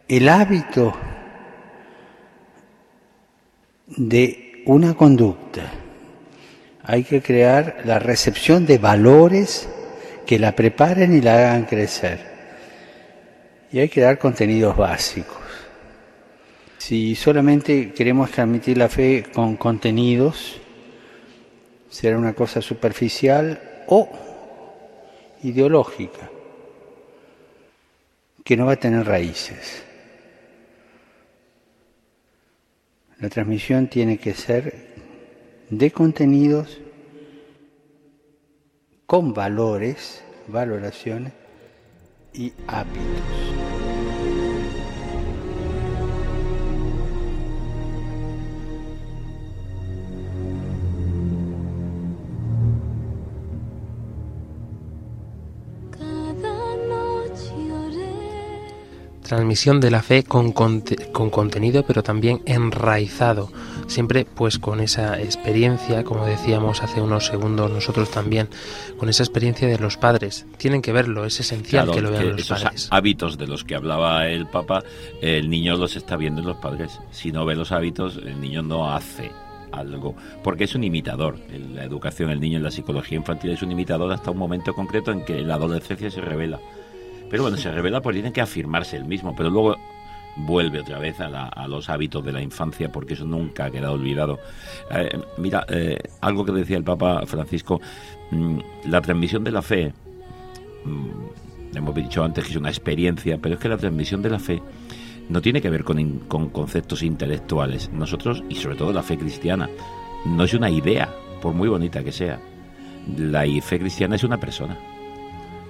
[0.08, 0.92] el hábito
[3.86, 5.70] de una conducta.
[6.82, 9.68] Hay que crear la recepción de valores
[10.26, 12.18] que la preparen y la hagan crecer.
[13.70, 15.38] Y hay que dar contenidos básicos.
[16.78, 20.60] Si solamente queremos transmitir la fe con contenidos,
[21.94, 24.08] será una cosa superficial o
[25.44, 26.28] ideológica,
[28.44, 29.84] que no va a tener raíces.
[33.20, 34.88] La transmisión tiene que ser
[35.70, 36.80] de contenidos
[39.06, 41.32] con valores, valoraciones
[42.32, 43.53] y hábitos.
[59.24, 60.82] Transmisión de la fe con, con,
[61.30, 63.50] contenido, pero también enraizado,
[63.88, 68.48] siempre pues con esa experiencia, como decíamos hace unos segundos nosotros también,
[68.98, 70.46] con esa experiencia de los padres.
[70.58, 72.88] Tienen que verlo, es esencial que lo vean los esos padres.
[72.90, 74.84] hábitos de los que hablaba el Papa,
[75.20, 77.00] el niño los está viendo en los padres.
[77.10, 79.32] Si no ve los hábitos, el niño no hace
[79.72, 81.38] algo, porque es un imitador.
[81.50, 84.74] En la educación, el niño en la psicología infantil es un imitador hasta un momento
[84.74, 86.60] concreto en que la adolescencia se revela.
[87.30, 89.76] Pero bueno, se revela porque tiene que afirmarse el mismo, pero luego
[90.36, 94.40] vuelve otra vez a, los hábitos de la infancia porque eso nunca ha quedado olvidado.
[94.90, 97.80] Eh, mira, eh, algo que decía el Papa Francisco,
[98.30, 99.92] mm, la transmisión de la fe,
[100.84, 104.38] mm, hemos dicho antes que es una experiencia, pero es que la transmisión de la
[104.38, 104.62] fe
[105.28, 107.90] no tiene que ver con conceptos intelectuales.
[107.92, 109.70] Nosotros, y sobre todo la fe cristiana,
[110.26, 111.08] no es una idea,
[111.40, 112.38] por muy bonita que sea.
[113.16, 114.93] La fe cristiana es una persona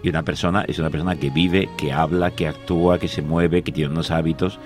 [0.05, 3.63] y una persona es una persona que vive, que habla, que actúa, que se mueve,
[3.63, 4.61] que tiene unos hábitos.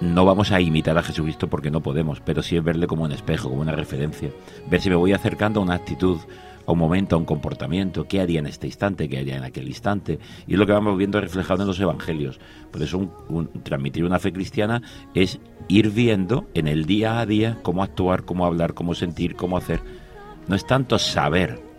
[0.00, 3.10] No vamos a imitar a Jesucristo porque no podemos, pero sí es verle como un
[3.10, 4.30] espejo, como una referencia.
[4.70, 6.18] Ver si me voy acercando a una actitud,
[6.64, 9.66] a un momento, a un comportamiento, qué haría en este instante, qué haría en aquel
[9.66, 10.20] instante.
[10.46, 12.38] Y es lo que vamos viendo reflejado en los evangelios.
[12.70, 13.10] Por eso
[13.64, 14.80] transmitir una fe cristiana
[15.12, 19.56] es ir viendo en el día a día cómo actuar, cómo hablar, cómo sentir, cómo
[19.56, 19.80] hacer.
[20.46, 21.69] No es tanto saber,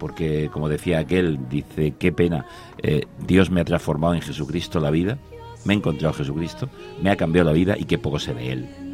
[0.00, 2.46] porque como decía aquel, dice, qué pena,
[2.82, 5.18] eh, Dios me ha transformado en Jesucristo la vida,
[5.64, 6.68] me ha encontrado Jesucristo,
[7.00, 8.89] me ha cambiado la vida y qué poco sé de Él.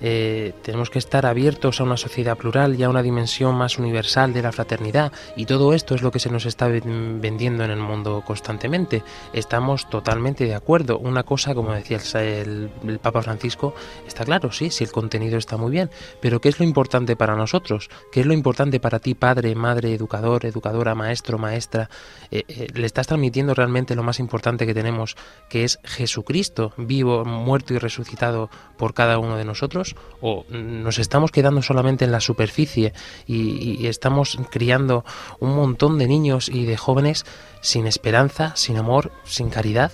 [0.00, 4.32] Eh, tenemos que estar abiertos a una sociedad plural y a una dimensión más universal
[4.32, 7.78] de la fraternidad y todo esto es lo que se nos está vendiendo en el
[7.78, 9.02] mundo constantemente.
[9.32, 10.98] Estamos totalmente de acuerdo.
[10.98, 12.70] Una cosa, como decía el,
[13.02, 13.74] Papa Francisco,
[14.06, 17.36] está claro, sí, si el contenido está muy bien, pero ¿qué es lo importante para
[17.36, 17.90] nosotros?
[18.12, 21.90] ¿Qué es lo importante para ti, padre, madre, educador, educadora, maestro, maestra?
[22.30, 25.16] Eh, eh, le estás transmitiendo realmente lo más importante que tenemos,
[25.48, 29.73] que es Jesucristo, vivo, muerto y resucitado por cada uno de nosotros
[30.20, 32.92] o nos estamos quedando solamente en la superficie
[33.26, 35.04] y, estamos criando
[35.40, 37.24] un montón de niños y de jóvenes
[37.60, 39.92] sin esperanza, sin amor, sin caridad?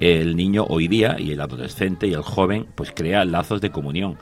[0.00, 4.18] El niño hoy día y el adolescente y el joven pues crea lazos de comunión.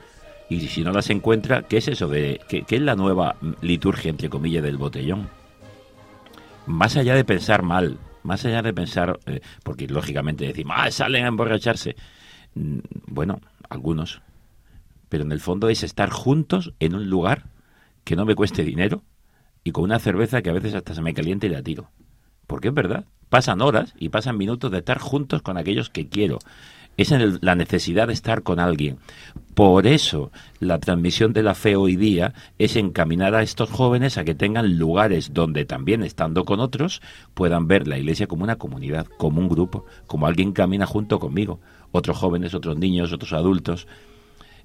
[0.49, 4.31] Y si no las encuentra, ¿qué es eso de qué, es la nueva liturgia entre
[4.31, 5.29] comillas del botellón?
[6.67, 11.25] Más allá de pensar mal, más allá de pensar, eh, porque lógicamente decimos, ah, salen
[11.25, 11.97] a emborracharse.
[12.55, 14.23] Mm, bueno, algunos,
[15.09, 17.47] pero en el fondo es estar juntos en un lugar
[18.05, 19.03] que no me cueste dinero
[19.65, 21.91] y con una cerveza que a veces hasta se me caliente y la tiro.
[22.47, 26.39] Porque es verdad, pasan horas y pasan minutos de estar juntos con aquellos que quiero.
[26.97, 27.11] Es
[27.43, 28.99] la necesidad de estar con alguien.
[29.55, 34.25] Por eso la transmisión de la fe hoy día es encaminar a estos jóvenes a
[34.25, 37.03] que tengan lugares donde también estando con otros
[37.35, 41.61] puedan ver la iglesia como una comunidad, como un grupo, como alguien camina junto conmigo,
[41.91, 43.87] otros jóvenes, otros niños, otros adultos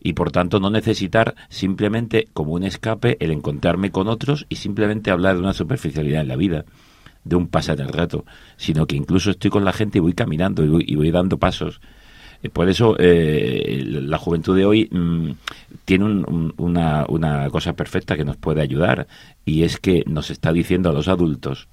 [0.02, 5.12] y por tanto no necesitar simplemente como un escape el encontrarme con otros y simplemente
[5.12, 6.66] hablar de una superficialidad en la vida,
[7.24, 8.26] de un pasar el rato,
[8.58, 11.82] sino que incluso estoy con la gente y voy caminando y voy, dando pasos.
[12.42, 15.32] Eh, por eso eh, la juventud de hoy mm,
[15.86, 16.06] tiene
[16.58, 19.08] una, una cosa perfecta que nos puede ayudar
[19.46, 21.68] y es que nos está diciendo a los adultos,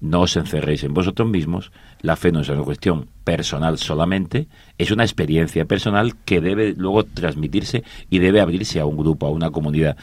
[0.00, 4.90] no os encerréis en vosotros mismos, la fe no es una cuestión personal solamente, es
[4.90, 9.50] una experiencia personal que debe luego transmitirse y debe abrirse a un grupo, a una
[9.50, 9.98] comunidad,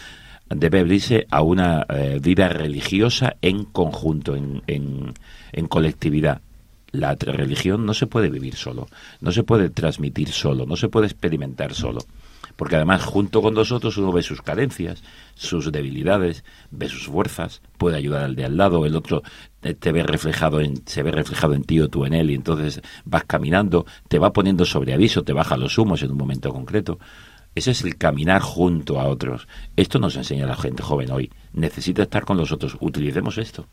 [0.47, 6.41] debe abrirse a una eh, vida religiosa en conjunto, en, en, colectividad.
[6.91, 8.85] La religión no se puede vivir solo,
[9.21, 12.01] no se puede transmitir solo, no se puede experimentar solo.
[12.55, 17.97] Porque además, junto con nosotros, uno ve sus carencias, sus debilidades, ve sus fuerzas, puede
[17.97, 19.23] ayudar al de al lado, el otro
[19.73, 22.81] te ve reflejado en, se ve reflejado en ti o tú en él, y entonces
[23.03, 26.99] vas caminando, te va poniendo sobre aviso, te baja los humos en un momento concreto.
[27.55, 29.47] Ese es el caminar junto a otros.
[29.77, 31.31] Esto nos enseña la gente joven hoy.
[31.53, 32.77] Necesita estar con los otros.
[32.81, 33.65] Utilicemos esto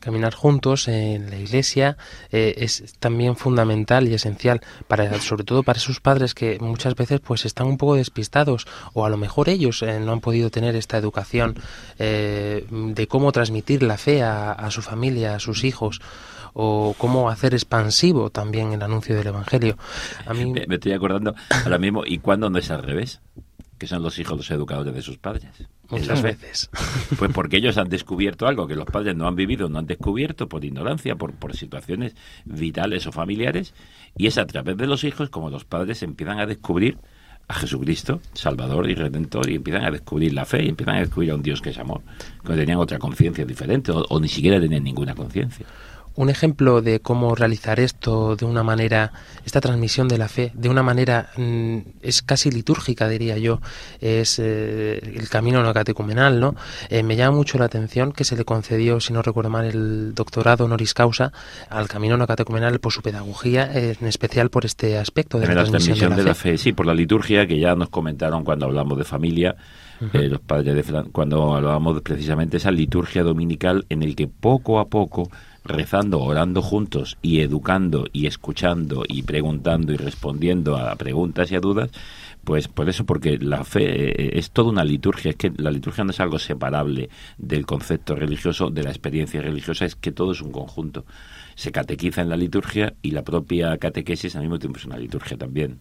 [0.00, 1.96] caminar juntos en la iglesia
[2.30, 7.20] eh, es también fundamental y esencial para sobre todo para esos padres que muchas veces
[7.20, 10.76] pues están un poco despistados o a lo mejor ellos eh, no han podido tener
[10.76, 11.56] esta educación
[11.98, 16.00] eh, de cómo transmitir la fe a, su familia a sus hijos
[16.52, 19.76] o cómo hacer expansivo también el anuncio del evangelio.
[20.26, 21.34] A mí me, me estoy acordando
[21.64, 23.20] ahora mismo y cuándo no es al revés
[23.78, 25.46] que son los hijos los educadores de sus padres.
[25.88, 26.70] Muchas veces.
[27.18, 30.48] Pues porque ellos han descubierto algo que los padres no han vivido, no han descubierto
[30.48, 32.14] por ignorancia, por, por situaciones
[32.44, 33.74] vitales o familiares,
[34.16, 36.98] y es a través de los hijos como los padres empiezan a descubrir
[37.48, 41.30] a Jesucristo, Salvador y Redentor, y empiezan a descubrir la fe, y empiezan a descubrir
[41.30, 42.02] a un Dios que es amor,
[42.44, 45.66] que tenían otra conciencia diferente, o, o ni siquiera tenían ninguna conciencia.
[46.18, 49.12] Un ejemplo de cómo realizar esto de una manera,
[49.46, 53.60] esta transmisión de la fe, de una manera mm, es casi litúrgica, diría yo,
[54.00, 56.56] es eh, el camino no catecumenal, ¿no?
[56.88, 60.12] Eh, me llama mucho la atención que se le concedió, si no recuerdo mal, el
[60.12, 61.32] doctorado honoris causa
[61.70, 65.64] al camino no catecumenal por su pedagogía, en especial por este aspecto de, la, la
[65.66, 66.58] transmisión, de, la, fe.
[66.58, 69.54] Sí, por la liturgia que ya nos comentaron cuando hablamos de familia.
[70.00, 70.20] Uh -huh.
[70.20, 74.86] eh, los padres de cuando hablábamos precisamente esa liturgia dominical en el que poco a
[74.86, 75.28] poco
[75.68, 81.60] rezando, orando juntos y educando y escuchando y preguntando y respondiendo a preguntas y a
[81.60, 81.90] dudas,
[82.42, 86.10] pues por eso, porque la fe es toda una liturgia, es que la liturgia no
[86.10, 90.50] es algo separable del concepto religioso, de la experiencia religiosa, es que todo es un
[90.50, 91.04] conjunto.
[91.54, 95.36] Se catequiza en la liturgia y la propia catequesis al mismo tiempo es una liturgia
[95.36, 95.78] también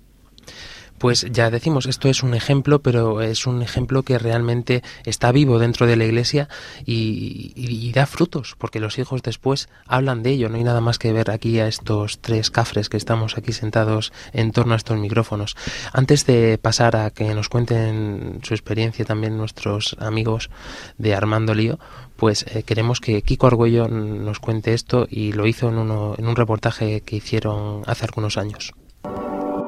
[0.98, 5.60] pues ya decimos, esto es un ejemplo, pero es un ejemplo que realmente está vivo
[5.60, 6.50] dentro de la iglesia
[6.86, 10.50] y, da frutos, porque los hijos después hablan de ello.
[10.50, 14.12] No hay nada más que ver aquí a estos tres cafres que estamos aquí sentados
[14.34, 15.56] en torno a estos micrófonos.
[15.94, 20.50] Antes de pasar a que nos cuenten su experiencia también nuestros amigos
[20.98, 21.80] de Armando Lío,
[22.16, 26.28] pues eh, queremos que Kiko Argüello nos cuente esto y lo hizo en, uno, en
[26.28, 28.74] un reportaje que hicieron hace algunos años.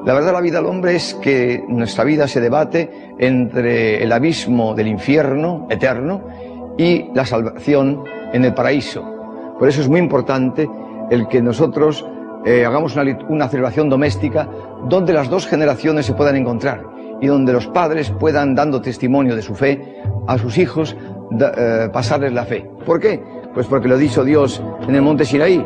[0.04, 4.74] La verdad la vida del hombre es que nuestra vida se debate entre el abismo
[4.74, 6.22] del infierno eterno
[6.78, 9.04] y la salvación en el paraíso.
[9.58, 10.66] Por eso es muy importante
[11.10, 12.06] el que nosotros
[12.46, 14.48] eh, hagamos una, celebración doméstica
[14.88, 16.82] donde las dos generaciones se puedan encontrar
[17.20, 20.96] y donde los padres puedan, dando testimonio de su fe, a sus hijos
[21.38, 22.66] eh, pasarles la fe.
[22.86, 23.22] ¿Por qué?
[23.52, 25.62] Pues porque lo dicho Dios en el monte Sinaí.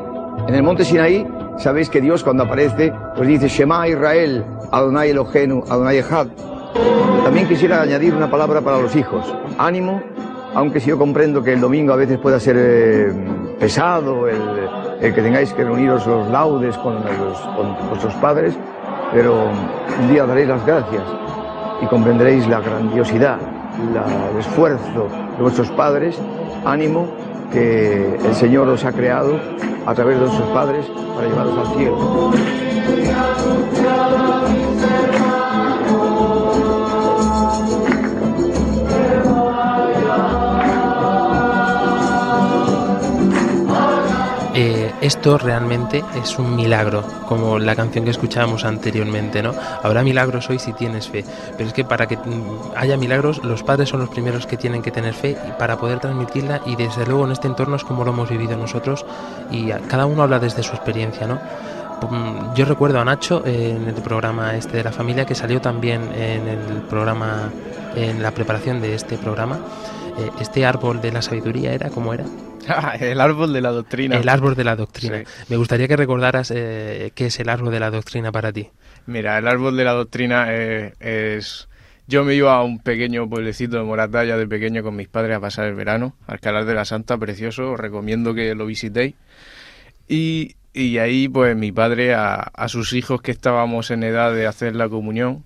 [0.49, 1.25] En el monte Sinaí
[1.59, 6.27] Sabéis que Dios cuando aparece, pues dice Shema Israel, Adonai Elohenu, Adonai Echad.
[7.23, 9.35] También quisiera añadir una palabra para los hijos.
[9.57, 10.03] Ánimo,
[10.55, 13.13] aunque si yo comprendo que el domingo a veces pueda ser eh,
[13.59, 14.39] pesado, el,
[15.01, 18.55] que tengáis que reuniros los laudes con, los, con vuestros padres,
[19.13, 19.47] pero
[20.01, 21.03] un día daréis las gracias
[21.81, 23.39] y comprenderéis la grandiosidad,
[24.33, 26.21] el esfuerzo de vuestros padres.
[26.65, 27.09] Ánimo,
[27.53, 29.39] que el Señor os ha creado
[29.87, 32.33] a través de sus padres para llevaros al cielo.
[45.05, 49.53] Esto realmente es un milagro, como la canción que escuchábamos anteriormente, ¿no?
[49.83, 51.25] Habrá milagros hoy si tienes fe,
[51.59, 52.19] pero es que para que
[52.75, 56.63] haya milagros, los padres son los primeros que tienen que tener fe para poder transmitirla
[56.65, 59.05] y desde luego en este entorno es como lo hemos vivido nosotros
[59.51, 61.39] y cada uno habla desde su experiencia, ¿no?
[62.55, 66.49] Yo recuerdo a Nacho en el programa este de la familia que salió también en
[66.49, 67.51] el programa,
[67.97, 69.61] en la preparación de este programa.
[70.19, 72.25] Eh, este árbol de la sabiduría era como era.
[73.01, 74.17] el árbol de la doctrina.
[74.17, 75.19] El árbol de la doctrina.
[75.19, 75.25] Sí.
[75.49, 78.69] Me gustaría que recordaras eh, qué es el árbol de la doctrina para ti.
[79.07, 81.69] Mira, el árbol de la doctrina eh, es...
[82.07, 85.41] Yo me iba a un pequeño pueblecito de Moratalla de pequeño con mis padres a
[85.41, 89.15] pasar el verano, Alcalá de la Santa, precioso, os recomiendo que lo visitéis.
[90.07, 94.47] Y, y ahí pues mi padre a, a, sus hijos que estábamos en edad de
[94.47, 95.45] hacer la comunión,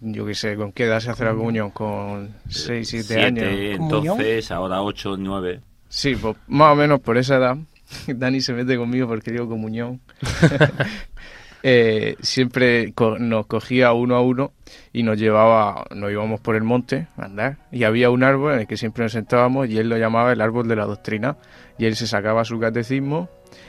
[0.00, 1.70] yo qué sé, ¿con qué edad se hace la comunión?
[1.70, 3.46] Con 6, 7 años.
[3.48, 5.60] Entonces, ahora 8, 9.
[5.88, 7.56] Sí, pues más o menos por esa edad.
[8.06, 10.00] Dani se mete conmigo porque digo comunión.
[11.62, 14.52] eh, siempre co nos cogía uno a uno
[14.92, 17.58] y nos llevaba, nos íbamos por el monte a andar.
[17.72, 20.40] Y había un árbol en el que siempre nos sentábamos y él lo llamaba el
[20.40, 21.36] árbol de la doctrina.
[21.78, 23.28] Y él se sacaba su catecismo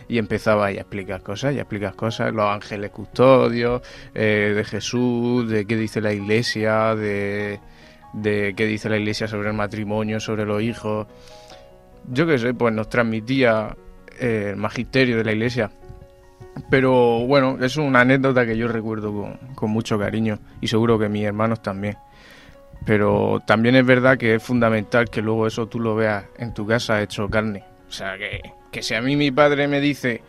[0.09, 3.81] Y empezaba y a explicar cosas, y a explicar cosas, los ángeles custodios,
[4.13, 7.59] eh, de Jesús, de qué dice la iglesia, de,
[8.13, 11.07] de qué dice la iglesia sobre el matrimonio, sobre los hijos.
[12.11, 13.75] Yo qué sé, pues nos transmitía
[14.19, 15.69] eh, el magisterio de la iglesia.
[16.71, 21.07] Pero bueno, es una anécdota que yo recuerdo con, con mucho cariño y seguro que
[21.07, 21.97] mis hermanos también.
[22.85, 26.65] Pero también es verdad que es fundamental que luego eso tú lo veas en tu
[26.65, 27.63] casa hecho carne.
[27.87, 28.41] O sea, que,
[28.71, 30.21] que si a mí mi padre me dice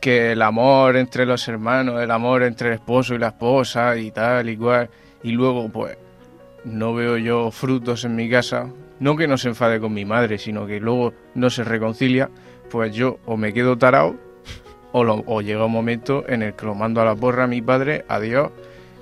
[0.00, 4.10] que el amor entre los hermanos, el amor entre el esposo y la esposa y
[4.10, 4.88] tal y cual,
[5.22, 5.96] y luego pues
[6.64, 8.68] no veo yo frutos en mi casa,
[8.98, 12.30] no que no se enfade con mi madre, sino que luego no se reconcilia,
[12.70, 14.16] pues yo o me quedo tarao
[14.92, 17.46] o, lo- o llega un momento en el que lo mando a la porra a
[17.46, 18.50] mi padre, a Dios,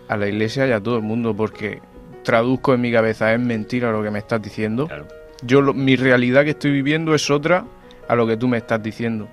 [0.09, 1.81] a la iglesia y a todo el mundo, porque
[2.25, 4.87] traduzco en mi cabeza, es mentira lo que me estás diciendo.
[5.43, 7.65] Yo lo- mi realidad que estoy viviendo es otra
[8.09, 9.29] a lo que tú me estás diciendo.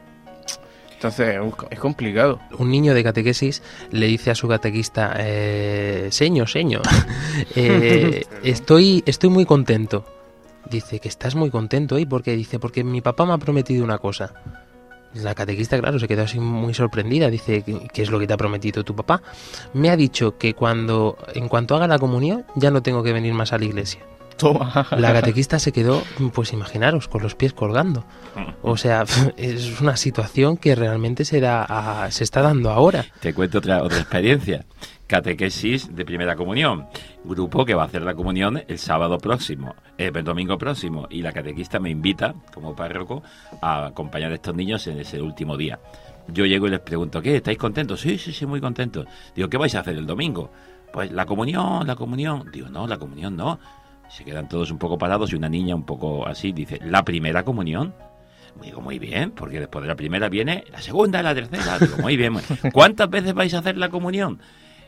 [0.95, 1.37] Entonces
[1.69, 2.39] es complicado.
[2.57, 3.61] Un niño de catequesis
[3.91, 6.83] le dice a su catequista, eh, señor, señor,
[7.55, 10.05] eh, estoy, estoy muy contento.
[10.69, 12.35] Dice que estás muy contento, ¿y por qué?
[12.35, 14.33] Dice, porque mi papá me ha prometido una cosa.
[15.13, 17.29] La catequista, claro, se quedó así muy sorprendida.
[17.29, 19.21] Dice, ¿qué qué es lo que te ha prometido tu papá?
[19.73, 23.33] Me ha dicho que cuando, en cuanto haga la comunión, ya no tengo que venir
[23.33, 24.01] más a la iglesia.
[24.37, 24.85] Toma.
[24.97, 26.01] La catequista se quedó,
[26.33, 28.03] pues imaginaros, con los pies colgando.
[28.61, 29.03] O sea,
[29.37, 31.63] es una situación que realmente se, da
[32.03, 33.05] a- se está dando ahora.
[33.21, 34.65] Te cuento otra, otra experiencia.
[35.07, 36.87] Catequesis de primera comunión.
[37.23, 41.07] Grupo que va a hacer la comunión el sábado próximo, eh, el domingo próximo.
[41.11, 43.21] Y la catequista me invita, como párroco,
[43.61, 45.79] a acompañar a estos niños en ese último día.
[46.27, 47.35] Yo llego y les pregunto, ¿qué?
[47.37, 48.01] ¿Estáis contentos?
[48.01, 49.05] Sí, sí, sí, muy contentos.
[49.35, 50.51] Digo, ¿qué vais a hacer el domingo?
[50.91, 52.49] Pues la comunión, la comunión.
[52.51, 53.59] Digo, no, la comunión no.
[54.15, 57.43] Se quedan todos un poco parados y una niña un poco así dice, ¿la primera
[57.43, 57.93] comunión?
[58.61, 61.77] Digo, muy bien, porque después de la primera viene la segunda la tercera.
[61.79, 62.35] Digo, muy bien.
[62.71, 64.39] ¿Cuántas veces vais a hacer la comunión?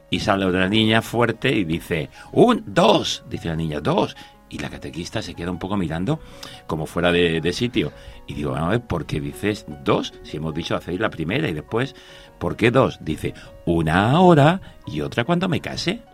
[0.09, 4.15] Y sale otra niña fuerte y dice, un, dos, dice la niña, dos.
[4.47, 6.21] Y la catequista se queda un poco mirando
[6.65, 7.91] como fuera de, sitio.
[8.27, 10.13] Y digo, a ver, ¿por qué dices dos?
[10.23, 11.95] Si hemos dicho hacéis la primera y después,
[12.39, 12.99] ¿por qué dos?
[13.01, 13.33] Dice,
[13.65, 15.99] una ahora y otra cuando me case.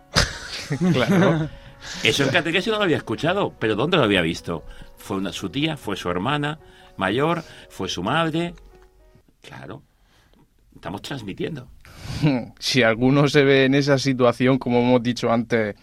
[0.92, 1.48] Claro.
[2.02, 4.64] Eso en catequesis no lo había escuchado, pero ¿dónde lo había visto?
[4.96, 6.58] Fue una, su tía, fue su hermana
[6.96, 8.54] mayor, fue su madre.
[9.42, 9.82] Claro,
[10.74, 11.68] estamos transmitiendo.
[12.58, 15.76] si alguno se ve en esa situación, como hemos dicho antes,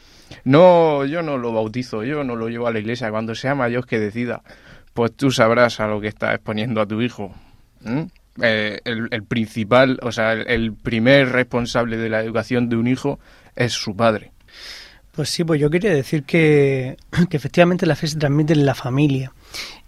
[0.43, 3.85] no, yo no lo bautizo, yo no lo llevo a la iglesia, cuando sea mayor
[3.85, 4.41] que decida,
[4.93, 7.33] pues tú sabrás a lo que estás exponiendo a tu hijo.
[8.41, 12.87] Eh, el, el principal, o sea, el, el primer responsable de la educación de un
[12.87, 13.19] hijo
[13.55, 14.31] es su padre.
[15.12, 16.97] Pues sí, pues yo quería decir que,
[17.30, 19.34] que efectivamente la fe se transmite en la familia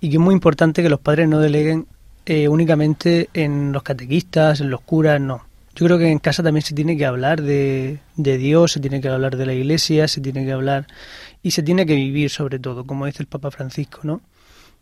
[0.02, 1.88] y que es muy importante que los padres no deleguen
[2.26, 5.46] eh, únicamente en los catequistas, en los curas, no.
[5.76, 9.02] Yo creo que en casa también se tiene que hablar de, de Dios, se tiene
[9.02, 10.86] que hablar de la iglesia, se tiene que hablar
[11.42, 14.22] y se tiene que vivir sobre todo, como dice el Papa Francisco, ¿no?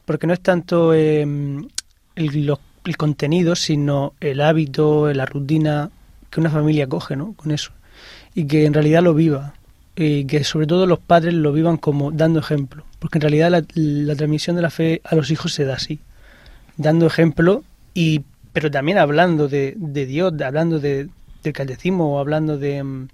[0.05, 5.89] Porque no es tanto eh, el, el contenido, sino el hábito, la rutina
[6.29, 7.33] que una familia coge, ¿no?
[7.33, 7.71] Con eso.
[8.33, 9.53] Y que en realidad lo viva.
[9.95, 12.83] Y que sobre todo los padres lo vivan como dando ejemplo.
[12.99, 15.99] Porque en realidad la, la transmisión de la fe a los hijos se da así.
[16.77, 17.63] Dando ejemplo
[17.93, 18.21] y
[18.53, 21.07] pero también hablando de, de Dios, hablando de,
[21.43, 23.07] del catecismo, hablando de, mm,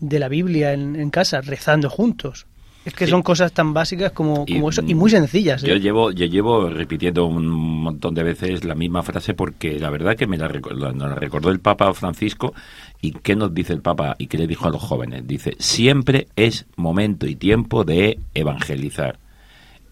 [0.00, 2.46] de la Biblia en, en casa, rezando juntos.
[2.84, 3.10] Es que Sí.
[3.10, 5.62] son cosas tan básicas como, Y, como eso y mm, muy sencillas.
[5.62, 5.68] ¿eh?
[5.68, 10.16] Yo llevo, yo llevo repitiendo un montón de veces la misma frase porque la verdad
[10.16, 12.52] que me la nos la recordó el Papa Francisco
[13.00, 15.26] y qué nos dice el Papa y qué le dijo a los jóvenes.
[15.26, 19.18] Dice, siempre es momento y tiempo de evangelizar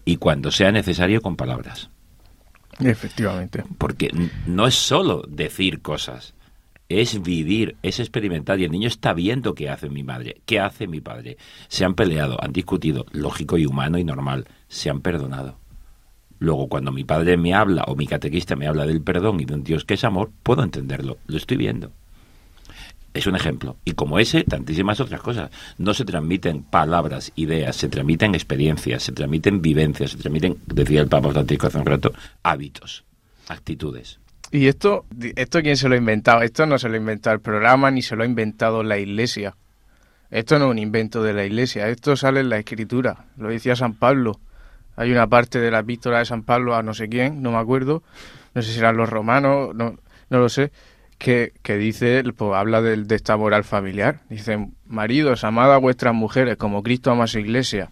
[0.05, 1.89] y cuando sea necesario con palabras.
[2.79, 3.63] Efectivamente.
[3.77, 4.11] Porque
[4.45, 6.35] no es solo decir cosas,
[6.89, 8.59] es vivir, es experimentar.
[8.59, 11.37] Y el niño está viendo qué hace mi madre, qué hace mi padre.
[11.67, 14.45] Se han peleado, han discutido, lógico y humano y normal.
[14.67, 15.57] Se han perdonado.
[16.37, 19.55] Luego, cuando mi padre me habla o mi catequista me habla del perdón y de
[19.55, 21.17] un Dios que es amor, puedo entenderlo.
[21.27, 21.91] Lo estoy viendo.
[23.15, 23.77] Es un ejemplo.
[23.85, 25.49] Y como ese, tantísimas otras cosas.
[25.77, 31.07] No se transmiten palabras, ideas, se transmiten experiencias, se transmiten vivencias, se transmiten, decía el
[31.07, 32.13] Papa Francisco hace un rato,
[32.43, 33.05] hábitos,
[33.47, 34.19] actitudes.
[34.51, 35.05] ¿Y esto,
[35.37, 36.41] esto quién se lo ha inventado?
[36.41, 39.55] Esto no se lo ha inventado el programa ni se lo ha inventado la iglesia.
[40.29, 43.27] Esto no es un invento de la iglesia, esto sale en la escritura.
[43.37, 44.41] Lo decía San Pablo.
[44.97, 47.59] Hay una parte de la epístola de San Pablo a no sé quién, no me
[47.59, 48.03] acuerdo,
[48.53, 49.95] no sé si eran los romanos, no,
[50.29, 50.71] no lo sé,
[51.17, 54.21] que, que dice, pues habla del, de esta moral familiar.
[54.29, 57.89] Dice, maridos, amad a vuestras mujeres como Cristo ama a su iglesia.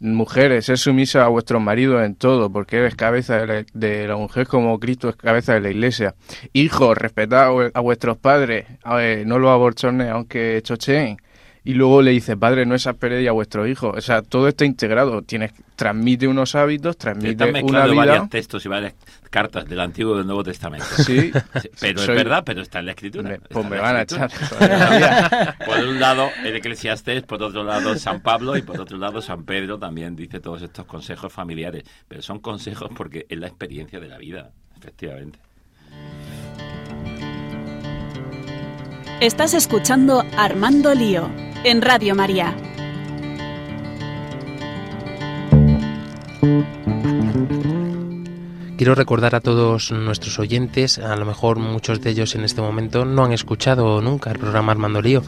[0.00, 4.16] Mujeres, ser sumisa a vuestros maridos en todo, porque eres cabeza de la, de la
[4.16, 6.14] mujer como Cristo es cabeza de la iglesia.
[6.52, 11.16] Hijos, respetad a vu- a vuestros padres, ver, no los aborchones aunque chocheen.
[11.64, 13.94] Y luego le dices, padre, no exasperéis a vuestros hijos.
[13.96, 15.20] O sea, todo está integrado.
[15.22, 17.94] Tienes, transmite unos hábitos, Te transmite están una vida.
[18.12, 18.94] varios textos y varias
[19.28, 20.86] cartas del Antiguo y del Nuevo Testamento.
[20.96, 21.32] Sí.
[21.80, 23.34] Pero Soy- es verdad, pero está en la Escritura.
[23.34, 24.30] Está pues me van a echar.
[25.66, 29.44] por un lado, el Eclesiastés, por otro lado, San Pablo y por otro lado, San
[29.44, 31.84] Pedro también dice todos estos consejos familiares.
[32.08, 35.38] Pero son consejos porque es la experiencia de la vida, efectivamente.
[39.20, 41.28] Estás escuchando Armando Lío
[41.64, 42.54] en Radio María.
[48.78, 53.04] Quiero recordar a todos nuestros oyentes, a lo mejor muchos de ellos en este momento
[53.04, 55.24] no han escuchado nunca el programa Armando Lío.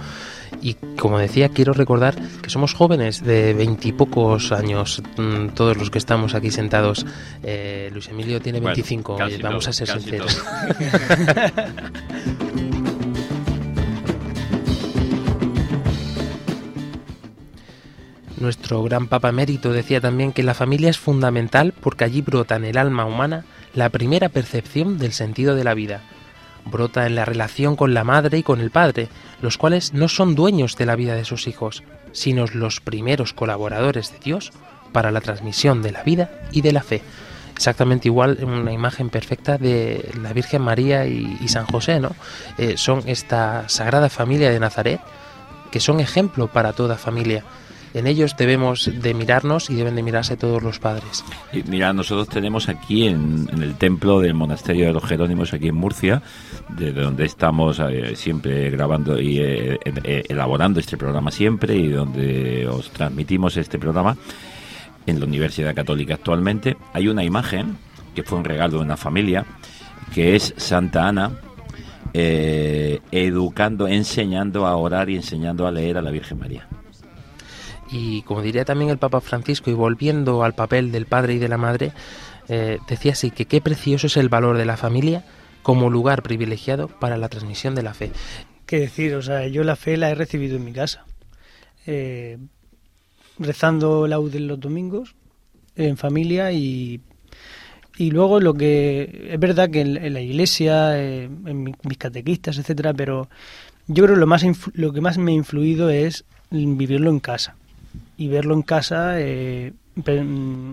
[0.63, 5.99] Y como decía, quiero recordar que somos jóvenes de veintipocos años, mm, todos los que
[5.99, 7.05] estamos aquí sentados.
[7.43, 10.41] Eh, Luis Emilio tiene Bueno, 25, casi oye, vamos todo, a ser sinceros.
[18.41, 22.65] Nuestro gran Papa Emérito decía también que la familia es fundamental porque allí brota en
[22.65, 26.01] el alma humana la primera percepción del sentido de la vida.
[26.65, 29.09] Brota en la relación con la madre y con el padre,
[29.43, 31.83] los cuales no son dueños de la vida de sus hijos,
[32.13, 34.53] sino los primeros colaboradores de Dios
[34.91, 37.03] para la transmisión de la vida y de la fe.
[37.55, 42.17] Exactamente igual, una imagen perfecta de la Virgen María y, San José, ¿no?
[42.57, 45.03] Eh, son esta sagrada familia de Nazaret,
[45.71, 47.45] que son ejemplo para toda familia.
[47.93, 51.25] En ellos debemos de mirarnos y deben de mirarse todos los padres.
[51.53, 55.75] Y mira, nosotros tenemos aquí en, el templo del monasterio de los Jerónimos, aquí en
[55.75, 56.23] Murcia,
[56.69, 62.69] de donde estamos eh, siempre grabando y eh, eh, elaborando este programa siempre y donde
[62.69, 64.17] os transmitimos este programa
[65.07, 67.77] en la Universidad Católica actualmente, hay una imagen
[68.15, 69.45] que fue un regalo de una familia,
[70.15, 71.33] que es Santa Ana,
[72.13, 76.67] eh, educando, enseñando a orar y enseñando a leer a la Virgen María.
[77.93, 81.49] Y como diría también el Papa Francisco, y volviendo al papel del padre y de
[81.49, 81.93] la madre,
[82.49, 85.25] eh, decía así que qué precioso es el valor de la familia
[85.63, 88.11] como lugar privilegiado para la transmisión de la fe.
[88.67, 89.15] ¿Qué decir?
[89.15, 91.05] O sea, yo la fe la he recibido en mi casa.
[91.87, 92.39] Eh,
[93.39, 95.15] rezando laudes los domingos,
[95.77, 97.01] en familia y,
[97.97, 99.29] y luego lo que...
[99.33, 103.29] Es verdad que en, la iglesia, eh, en mi- mis catequistas, etcétera, pero
[103.89, 107.57] yo creo que lo, más lo que más me ha influido es vivirlo en casa.
[108.17, 110.73] Y verlo en casa eh, mm,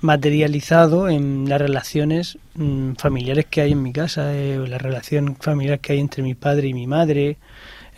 [0.00, 5.80] materializado en las relaciones mm, familiares que hay en mi casa, eh, la relación familiar
[5.80, 7.38] que hay entre mi padre y mi madre,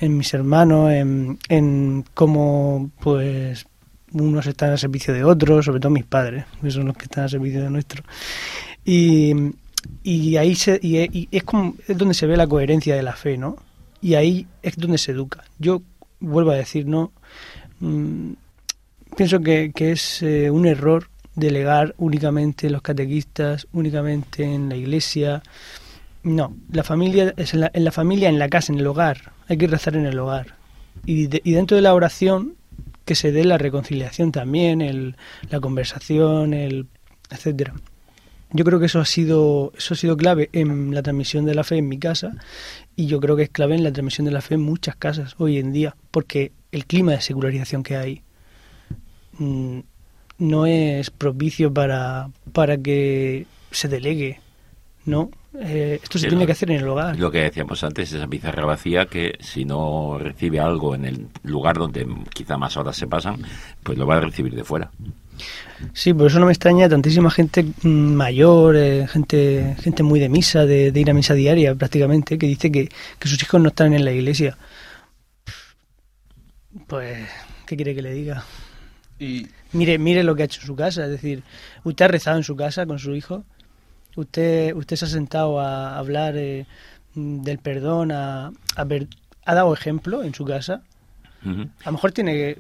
[0.01, 3.67] en mis hermanos, en, en cómo pues
[4.13, 7.25] unos están al servicio de otros, sobre todo mis padres, que son los que están
[7.25, 8.05] al servicio de nuestros.
[8.85, 9.33] Y,
[10.03, 13.39] y ahí se, y es como es donde se ve la coherencia de la fe,
[13.39, 13.57] ¿no?
[14.01, 15.45] Y ahí es donde se educa.
[15.59, 15.83] Yo
[16.21, 17.13] vuelvo a decir, no
[17.83, 18.33] mm,
[19.17, 24.77] pienso que, que es eh, un error delegar únicamente en los catequistas, únicamente en la
[24.77, 25.43] iglesia.
[26.23, 29.33] No, la familia es en la, familia, en la casa, en el hogar.
[29.49, 30.55] Hay que rezar en el hogar.
[31.07, 32.55] Y, y dentro de la oración
[33.05, 35.17] que se dé la reconciliación también, el,
[35.51, 36.87] la conversación, el
[37.31, 37.75] etcétera.
[38.51, 41.65] Yo creo que eso ha sido eso ha sido clave en la transmisión de la
[41.65, 42.33] fe en mi casa
[42.95, 45.35] y yo creo que es clave en la transmisión de la fe en muchas casas
[45.39, 48.23] hoy en día, porque el clima de secularización que hay
[49.39, 49.79] mm,
[50.39, 54.41] no es propicio para, para que se delegue,
[55.05, 55.31] ¿no?
[55.61, 57.19] Eh, esto se Sí, tiene lo- que hacer en el hogar.
[57.19, 61.77] Lo que decíamos antes, esa pizarra vacía que si no recibe algo en el lugar
[61.77, 63.37] donde quizá más horas se pasan,
[63.83, 64.91] pues lo va a recibir de fuera.
[65.93, 70.29] Sí, por eso no me extraña tantísima gente mm, mayor, eh, gente gente muy de
[70.29, 73.69] misa, de, de ir a misa diaria prácticamente, que dice que, que sus hijos no
[73.69, 74.57] están en la iglesia.
[76.93, 77.27] Pues,
[77.65, 78.45] ¿qué quiere que le diga?
[79.19, 81.43] Y Mire, mire lo que ha hecho en su casa, es decir,
[81.85, 83.45] usted ha rezado en su casa con su hijo,
[84.15, 86.67] usted usted se ha sentado a hablar eh,
[87.15, 89.07] del perdón, a, a ver,
[89.47, 90.83] ha dado ejemplo en su casa.
[91.83, 92.59] A lo mejor tiene que.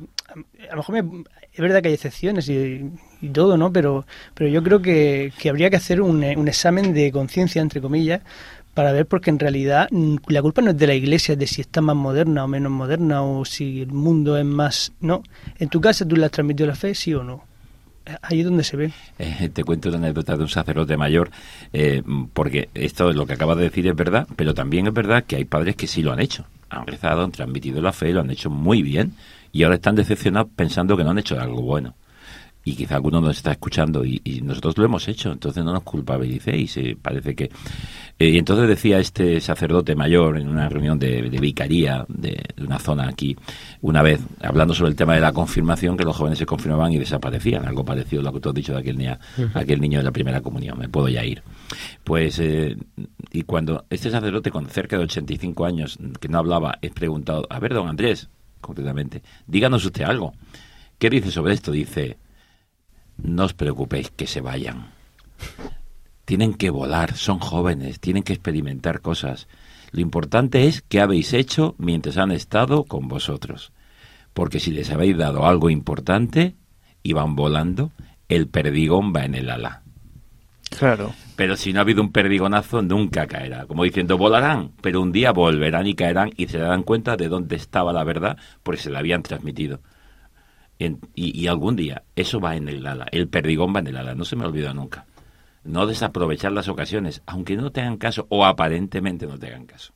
[0.68, 3.70] A lo mejor me- es verdad que hay excepciones y, y todo, ¿no?
[3.70, 7.82] Pero, pero yo creo que, que habría que hacer un, un examen de conciencia, entre
[7.82, 8.22] comillas,
[8.74, 11.60] para ver, porque en realidad mm, la culpa no es de la iglesia, de si
[11.60, 14.92] está más moderna o menos moderna, o si el mundo es más.
[15.00, 15.22] No.
[15.58, 17.44] En tu casa tú le has transmitido la fe, sí o no.
[18.06, 18.92] Eh, Ahí es donde se ve.
[19.18, 21.30] Eh, te cuento una anécdota de un sacerdote mayor,
[21.72, 22.02] eh,
[22.32, 25.44] porque esto lo que acabas de decir es verdad, pero también es verdad que hay
[25.44, 26.44] padres que sí lo han hecho.
[26.70, 29.12] Han rezado, han transmitido la fe, lo han hecho muy bien
[29.52, 31.94] y ahora están decepcionados pensando que no han hecho algo bueno.
[32.64, 35.82] Y quizá alguno nos está escuchando y, y nosotros lo hemos hecho, entonces no nos
[35.82, 36.76] culpabilicéis.
[36.76, 37.50] eh, parece que.
[38.18, 42.64] eh, y entonces decía este sacerdote mayor en una reunión de, de vicaría de, de
[42.64, 43.36] una zona aquí,
[43.80, 46.98] una vez, hablando sobre el tema de la confirmación, que los jóvenes se confirmaban y
[46.98, 49.58] desaparecían, algo parecido a lo que tú has dicho de aquel, niña, Ujú.
[49.58, 51.42] aquel niño de la primera comunión, me puedo ya ir.
[52.04, 52.76] Pues, eh,
[53.32, 57.58] y cuando este sacerdote con cerca de 85 años, que no hablaba, es preguntado, a
[57.58, 58.28] ver, don Andrés,
[58.60, 60.32] concretamente, díganos usted algo.
[60.98, 61.72] ¿Qué dice sobre esto?
[61.72, 62.18] Dice,
[63.22, 64.90] no os preocupéis que se vayan.
[66.24, 69.48] Tienen que volar, son jóvenes, tienen que experimentar cosas.
[69.90, 73.72] Lo importante es qué habéis hecho mientras han estado con vosotros.
[74.32, 76.54] Porque si les habéis dado algo importante
[77.02, 77.92] y van volando,
[78.28, 79.82] el perdigón va en el ala.
[80.78, 81.12] Claro.
[81.36, 83.66] Pero si no ha habido un perdigonazo, nunca caerá.
[83.66, 87.56] Como diciendo, volarán, pero un día volverán y caerán y se darán cuenta de dónde
[87.56, 89.80] estaba la verdad, porque se la habían transmitido.
[90.78, 94.14] En- y, algún día eso va en el ala, el perdigón va en el ala,
[94.14, 95.06] no se me olvida nunca.
[95.64, 99.92] No desaprovechar las ocasiones, aunque no te hagan caso o aparentemente no te hagan caso.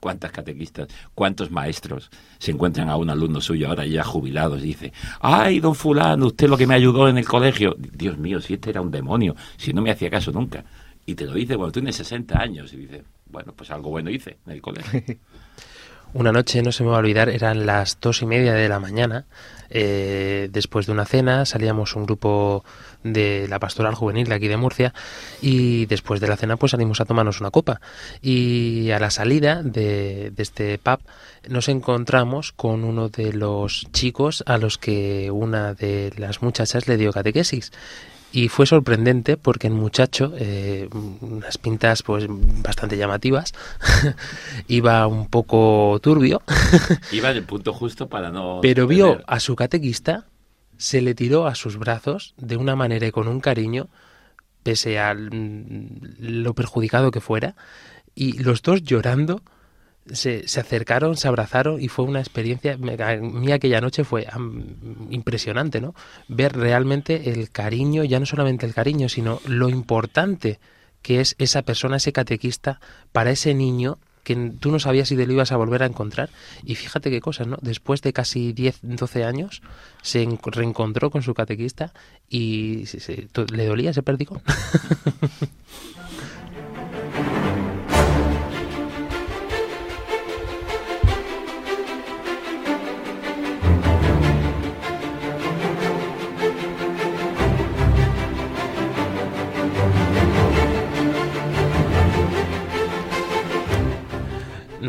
[0.00, 4.92] ¿Cuántas catequistas, cuántos maestros se encuentran a un alumno suyo ahora ya jubilados y dice,
[5.20, 7.74] ay, don fulano, usted lo que me ayudó en el colegio?
[7.78, 10.64] Dios mío, si este era un demonio, si no me hacía caso nunca.
[11.06, 14.38] Y te lo dice cuando tienes 60 años y dice, bueno, pues algo bueno hice
[14.46, 15.00] en el colegio.
[16.14, 18.78] Una noche, no se me va a olvidar, eran las dos y media de la
[18.78, 19.24] mañana.
[19.68, 22.64] eh, después de una cena salíamos un grupo
[23.02, 24.94] de la pastoral juvenil de aquí de Murcia
[25.42, 27.80] y después de la cena pues salimos a tomarnos una copa.
[28.22, 31.00] Y a la salida de, de este pub
[31.48, 36.96] nos encontramos con uno de los chicos a los que una de las muchachas le
[36.96, 37.72] dio catequesis.
[38.34, 40.88] Y fue sorprendente porque el muchacho, eh,
[41.20, 43.52] unas pintas pues bastante llamativas,
[44.66, 46.42] iba un poco turbio,
[47.12, 48.58] Iba en el punto justo para no...
[48.60, 50.24] pero vio a su catequista,
[50.76, 53.86] se le tiró a sus brazos de una manera y con un cariño,
[54.64, 57.54] pese a lo perjudicado que fuera,
[58.16, 59.42] y los dos llorando
[60.12, 64.26] se, se acercaron, se abrazaron y fue una experiencia, me- a mí aquella noche fue
[65.10, 65.94] impresionante, ¿no?
[66.28, 70.58] Ver realmente el cariño, ya no solamente el cariño, sino lo importante
[71.02, 72.80] que es esa persona, ese catequista,
[73.12, 76.30] para ese niño que tú no sabías si te lo ibas a volver a encontrar.
[76.64, 77.58] Y fíjate qué cosas, ¿no?
[77.60, 79.60] Después de casi 10, 12 años,
[80.00, 81.92] se en- reencontró con su catequista
[82.30, 84.40] y se- le dolía ese perdigón.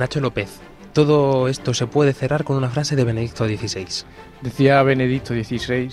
[0.05, 0.59] Nacho López,
[0.93, 4.05] todo esto se puede cerrar con una frase de Benedicto XVI.
[4.43, 5.89] Decía Benedicto XVI,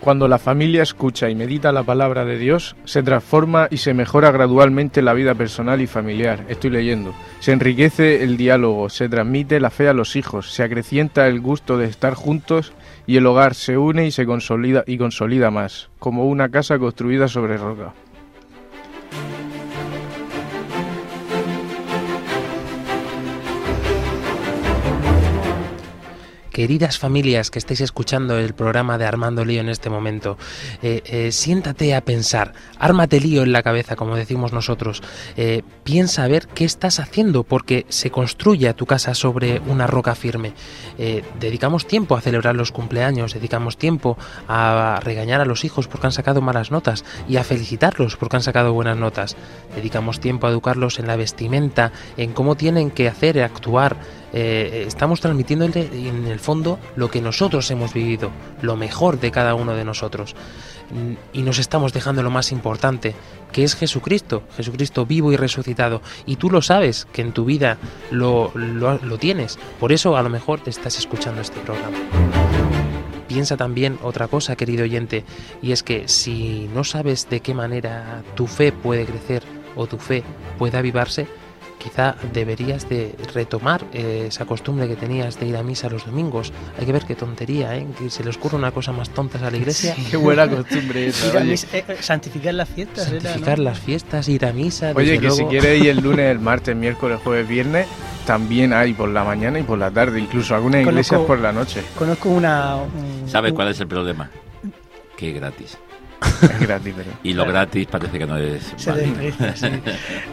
[0.00, 4.30] cuando la familia escucha y medita la palabra de Dios, se transforma y se mejora
[4.30, 6.46] gradualmente la vida personal y familiar.
[6.48, 7.14] Estoy leyendo.
[7.40, 11.76] Se enriquece el diálogo, se transmite la fe a los hijos, se acrecienta el gusto
[11.76, 12.72] de estar juntos
[13.06, 17.28] y el hogar se une y se consolida y consolida más, como una casa construida
[17.28, 17.92] sobre roca.
[26.52, 30.36] Queridas familias que estáis escuchando el programa de Armando Lío en este momento,
[30.82, 35.02] eh, eh, siéntate a pensar, ármate lío en la cabeza, como decimos nosotros,
[35.38, 40.14] eh, piensa a ver qué estás haciendo, porque se construye tu casa sobre una roca
[40.14, 40.52] firme.
[41.40, 46.12] Dedicamos tiempo a celebrar los cumpleaños, dedicamos tiempo a regañar a los hijos porque han
[46.12, 49.36] sacado malas notas y a felicitarlos porque han sacado buenas notas.
[49.74, 53.96] Dedicamos tiempo a educarlos en la vestimenta, en cómo tienen que hacer, actuar,
[54.32, 58.30] eh, estamos transmitiendo en el fondo lo que nosotros hemos vivido,
[58.62, 60.34] lo mejor de cada uno de nosotros.
[60.90, 63.14] Mm, Y nos estamos dejando lo más importante,
[63.52, 66.02] que es Jesucristo, Jesucristo vivo y resucitado.
[66.26, 67.78] Y tú lo sabes, que en tu vida
[68.10, 69.58] lo, lo, lo tienes.
[69.78, 71.96] Por eso a lo mejor te estás escuchando este programa.
[73.28, 75.24] Piensa también otra cosa, querido oyente,
[75.62, 79.42] y es que si no sabes de qué manera tu fe puede crecer
[79.74, 80.22] o tu fe
[80.58, 81.26] puede avivarse,
[81.82, 86.52] quizá deberías de retomar eh, esa costumbre que tenías de ir a misa los domingos.
[86.78, 87.86] Hay que ver qué tontería, ¿eh?
[87.98, 89.94] Que se le ocurre una cosa más tonta a la iglesia.
[90.10, 91.54] Qué buena costumbre esa, oye.
[91.72, 93.08] eh, santificar las fiestas.
[93.08, 93.20] era, ¿no?
[93.22, 94.92] Santificar las fiestas, ir a misa.
[94.94, 95.50] Oye, desde que si luego.
[95.50, 97.86] quieres ir el lunes, el martes, miércoles, jueves, viernes,
[98.26, 101.52] también hay por la mañana y por la tarde, incluso algunas Conozco- iglesias por la
[101.52, 101.82] noche.
[101.98, 102.76] Conozco una.
[102.76, 104.30] un- ¿Sabes un- cuál es el problema?
[105.16, 105.78] Que es gratis.
[106.42, 107.10] Es gratis, pero...
[107.22, 109.68] Y lo gratis parece que no es Se desprecia, sí.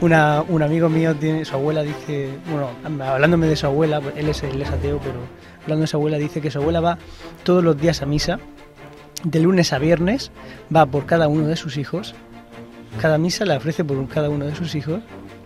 [0.02, 2.70] Una, un amigo mío tiene, su abuela dice, bueno,
[3.04, 5.20] hablándome de su abuela, él es, él es ateo, pero
[5.64, 6.98] hablando de su abuela dice que su abuela va
[7.44, 8.40] todos los días a misa
[9.24, 10.32] de lunes a viernes,
[10.74, 12.16] va por cada uno de sus hijos.
[13.02, 15.02] Cada misa la ofrece por cada uno de sus hijos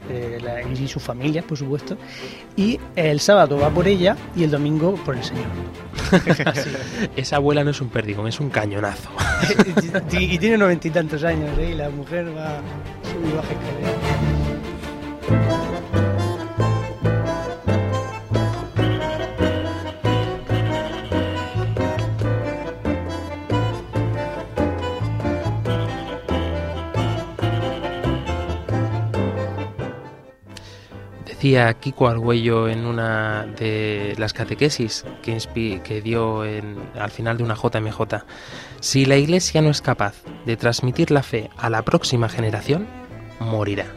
[0.10, 1.98] eh, la- y sus familias, por supuesto.
[2.56, 5.46] Y el sábado va por ella y el domingo por el Señor.
[7.16, 9.10] Esa abuela no es un perdigón, es un cañonazo.
[10.12, 11.72] y, y tiene noventa y tantos años, ¿eh?
[11.72, 12.58] y la mujer va
[13.12, 14.33] sube y baja escaleras.
[31.44, 37.56] Decía Kiko Argüello en una de las catequesis que, que dio al final de una
[37.56, 38.00] JMJ,
[38.80, 40.16] si la Iglesia no es capaz
[40.46, 42.88] de transmitir la fe a la próxima generación,
[43.42, 43.88] morirá.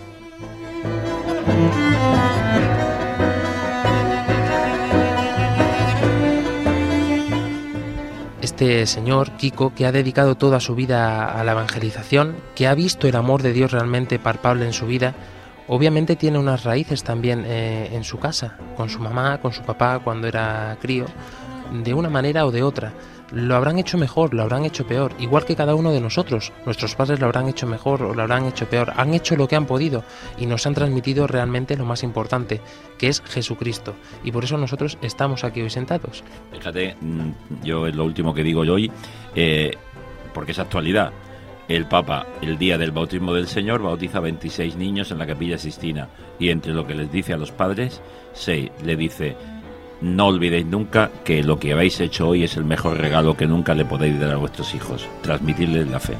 [8.42, 13.07] Este señor, Kiko, que ha dedicado toda su vida a la evangelización, que ha visto
[13.07, 15.14] el amor de Dios realmente palpable en su vida,
[15.68, 19.98] obviamente tiene unas raíces también eh, en su casa, con su mamá, con su papá
[19.98, 21.06] cuando era crío,
[21.72, 22.92] de una manera o de otra.
[23.32, 26.52] Lo habrán hecho mejor, lo habrán hecho peor, igual que cada uno de nosotros.
[26.64, 28.92] Nuestros padres lo habrán hecho mejor o lo habrán hecho peor.
[28.96, 30.04] Han hecho lo que han podido
[30.38, 32.60] y nos han transmitido realmente lo más importante,
[32.98, 33.96] que es Jesucristo.
[34.22, 36.22] Y por eso nosotros estamos aquí hoy sentados.
[36.52, 37.30] Fíjate, mm,
[37.64, 38.92] yo es lo último que digo yo hoy,
[39.34, 39.72] eh,
[40.32, 41.10] porque es actualidad.
[41.68, 45.58] El Papa, el día del bautismo del Señor, bautiza a 26 niños en la capilla
[45.58, 46.08] Sistina.
[46.38, 48.00] Y entre lo que les dice a los padres,
[48.32, 49.36] seis, le dice,
[50.00, 53.74] no olvidéis nunca que lo que habéis hecho hoy es el mejor regalo que nunca
[53.74, 56.14] le podéis dar a vuestros hijos, transmitirles la fe.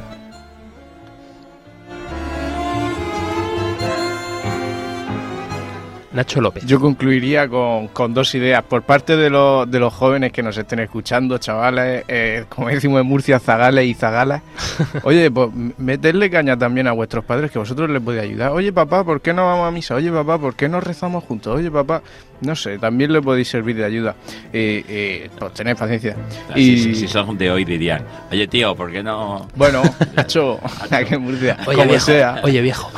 [6.17, 6.65] Nacho López.
[6.65, 8.65] Yo concluiría con, con dos ideas.
[8.65, 13.03] Por parte de, los de los jóvenes que nos estén escuchando, chavales, eh, como decimos
[13.03, 14.43] en Murcia, zagales y zagalas.
[15.03, 18.53] Oye, pues meterle caña también a vuestros padres que vosotros les podéis ayudar.
[18.53, 19.95] Oye, papá, ¿por qué no vamos a misa?
[19.95, 21.55] Oye, papá, ¿por qué no rezamos juntos?
[21.55, 22.01] Oye, papá,
[22.41, 24.15] no sé, también le podéis servir de ayuda.
[24.53, 26.17] Eh, eh, pues tened paciencia.
[26.51, 29.49] Así, si, si son de hoy dirían, oye tío, ¿por qué no...?
[29.55, 29.83] Bueno,
[30.17, 30.59] hecho,
[30.91, 32.41] aquí en Murcia, Oye, como viejo, sea.
[32.43, 32.91] Oye, viejo.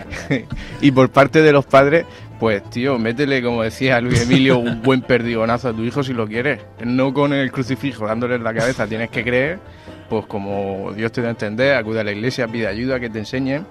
[0.80, 2.06] y por parte de los padres,
[2.38, 6.26] pues tío, métele, como decía Luis Emilio, un buen perdigonazo a tu hijo si lo
[6.26, 6.60] quieres.
[6.82, 9.58] No con el crucifijo dándole en la cabeza, tienes que creer,
[10.08, 13.18] pues como Dios te da a entender, acude a la iglesia, pide ayuda, que te
[13.18, 13.66] enseñen.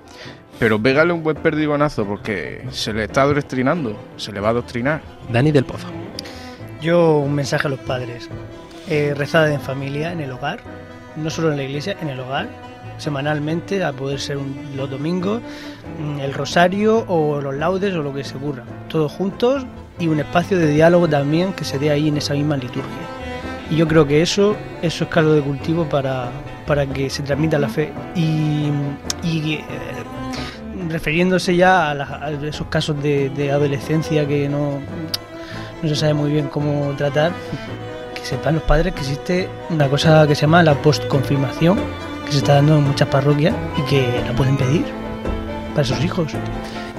[0.60, 5.02] Pero pégale un buen perdigonazo porque se le está adoctrinando, se le va a adoctrinar.
[5.32, 5.88] Dani del Pozo.
[6.82, 8.30] Yo un mensaje a los padres.
[8.90, 10.60] Eh, rezad en familia, en el hogar,
[11.16, 12.48] no solo en la iglesia, en el hogar,
[12.98, 15.42] semanalmente, a poder ser un- los domingos,
[16.00, 18.64] mm, el rosario o los laudes o lo que se ocurra.
[18.90, 19.66] Todos juntos
[20.00, 22.92] y un espacio de diálogo también que se dé ahí en esa misma liturgia.
[23.70, 26.32] Y yo creo que eso, eso es caldo de cultivo para,
[26.66, 27.92] para que se transmita la fe.
[28.16, 28.70] Y,
[29.24, 29.64] y, eh,
[30.90, 34.80] refiriéndose ya a, la- a esos casos de, de adolescencia que no,
[35.82, 37.32] no se sabe muy bien cómo tratar,
[38.16, 41.80] que sepan los padres que existe una cosa que se llama la postconfirmación,
[42.26, 44.86] que se está dando en muchas parroquias y que la pueden pedir
[45.74, 46.34] para sus hijos.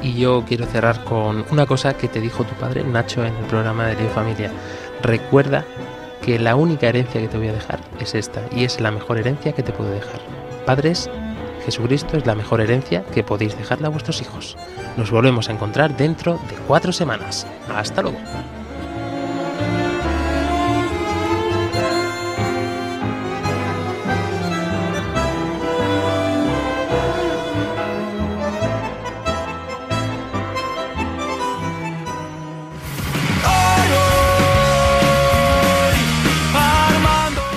[0.02, 3.44] Y yo quiero cerrar con una cosa que te dijo tu padre, Nacho, en el
[3.44, 4.50] programa de Dios Familia.
[5.02, 5.64] Recuerda
[6.22, 9.18] que la única herencia que te voy a dejar es esta, y es la mejor
[9.18, 10.20] herencia que te puedo dejar.
[10.64, 11.10] Padres,
[11.64, 14.56] Jesucristo es la mejor herencia que podéis dejarle a vuestros hijos.
[14.96, 17.46] Nos volvemos a encontrar dentro de cuatro semanas.
[17.68, 18.18] Hasta luego.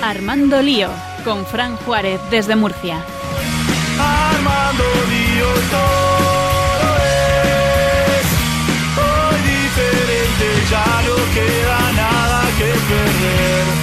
[0.01, 0.89] Armando Lío,
[1.23, 3.03] con Fran Juárez desde Murcia
[4.76, 8.28] cuando dio todo es
[8.97, 13.82] hoy diferente, ya no queda nada que perder.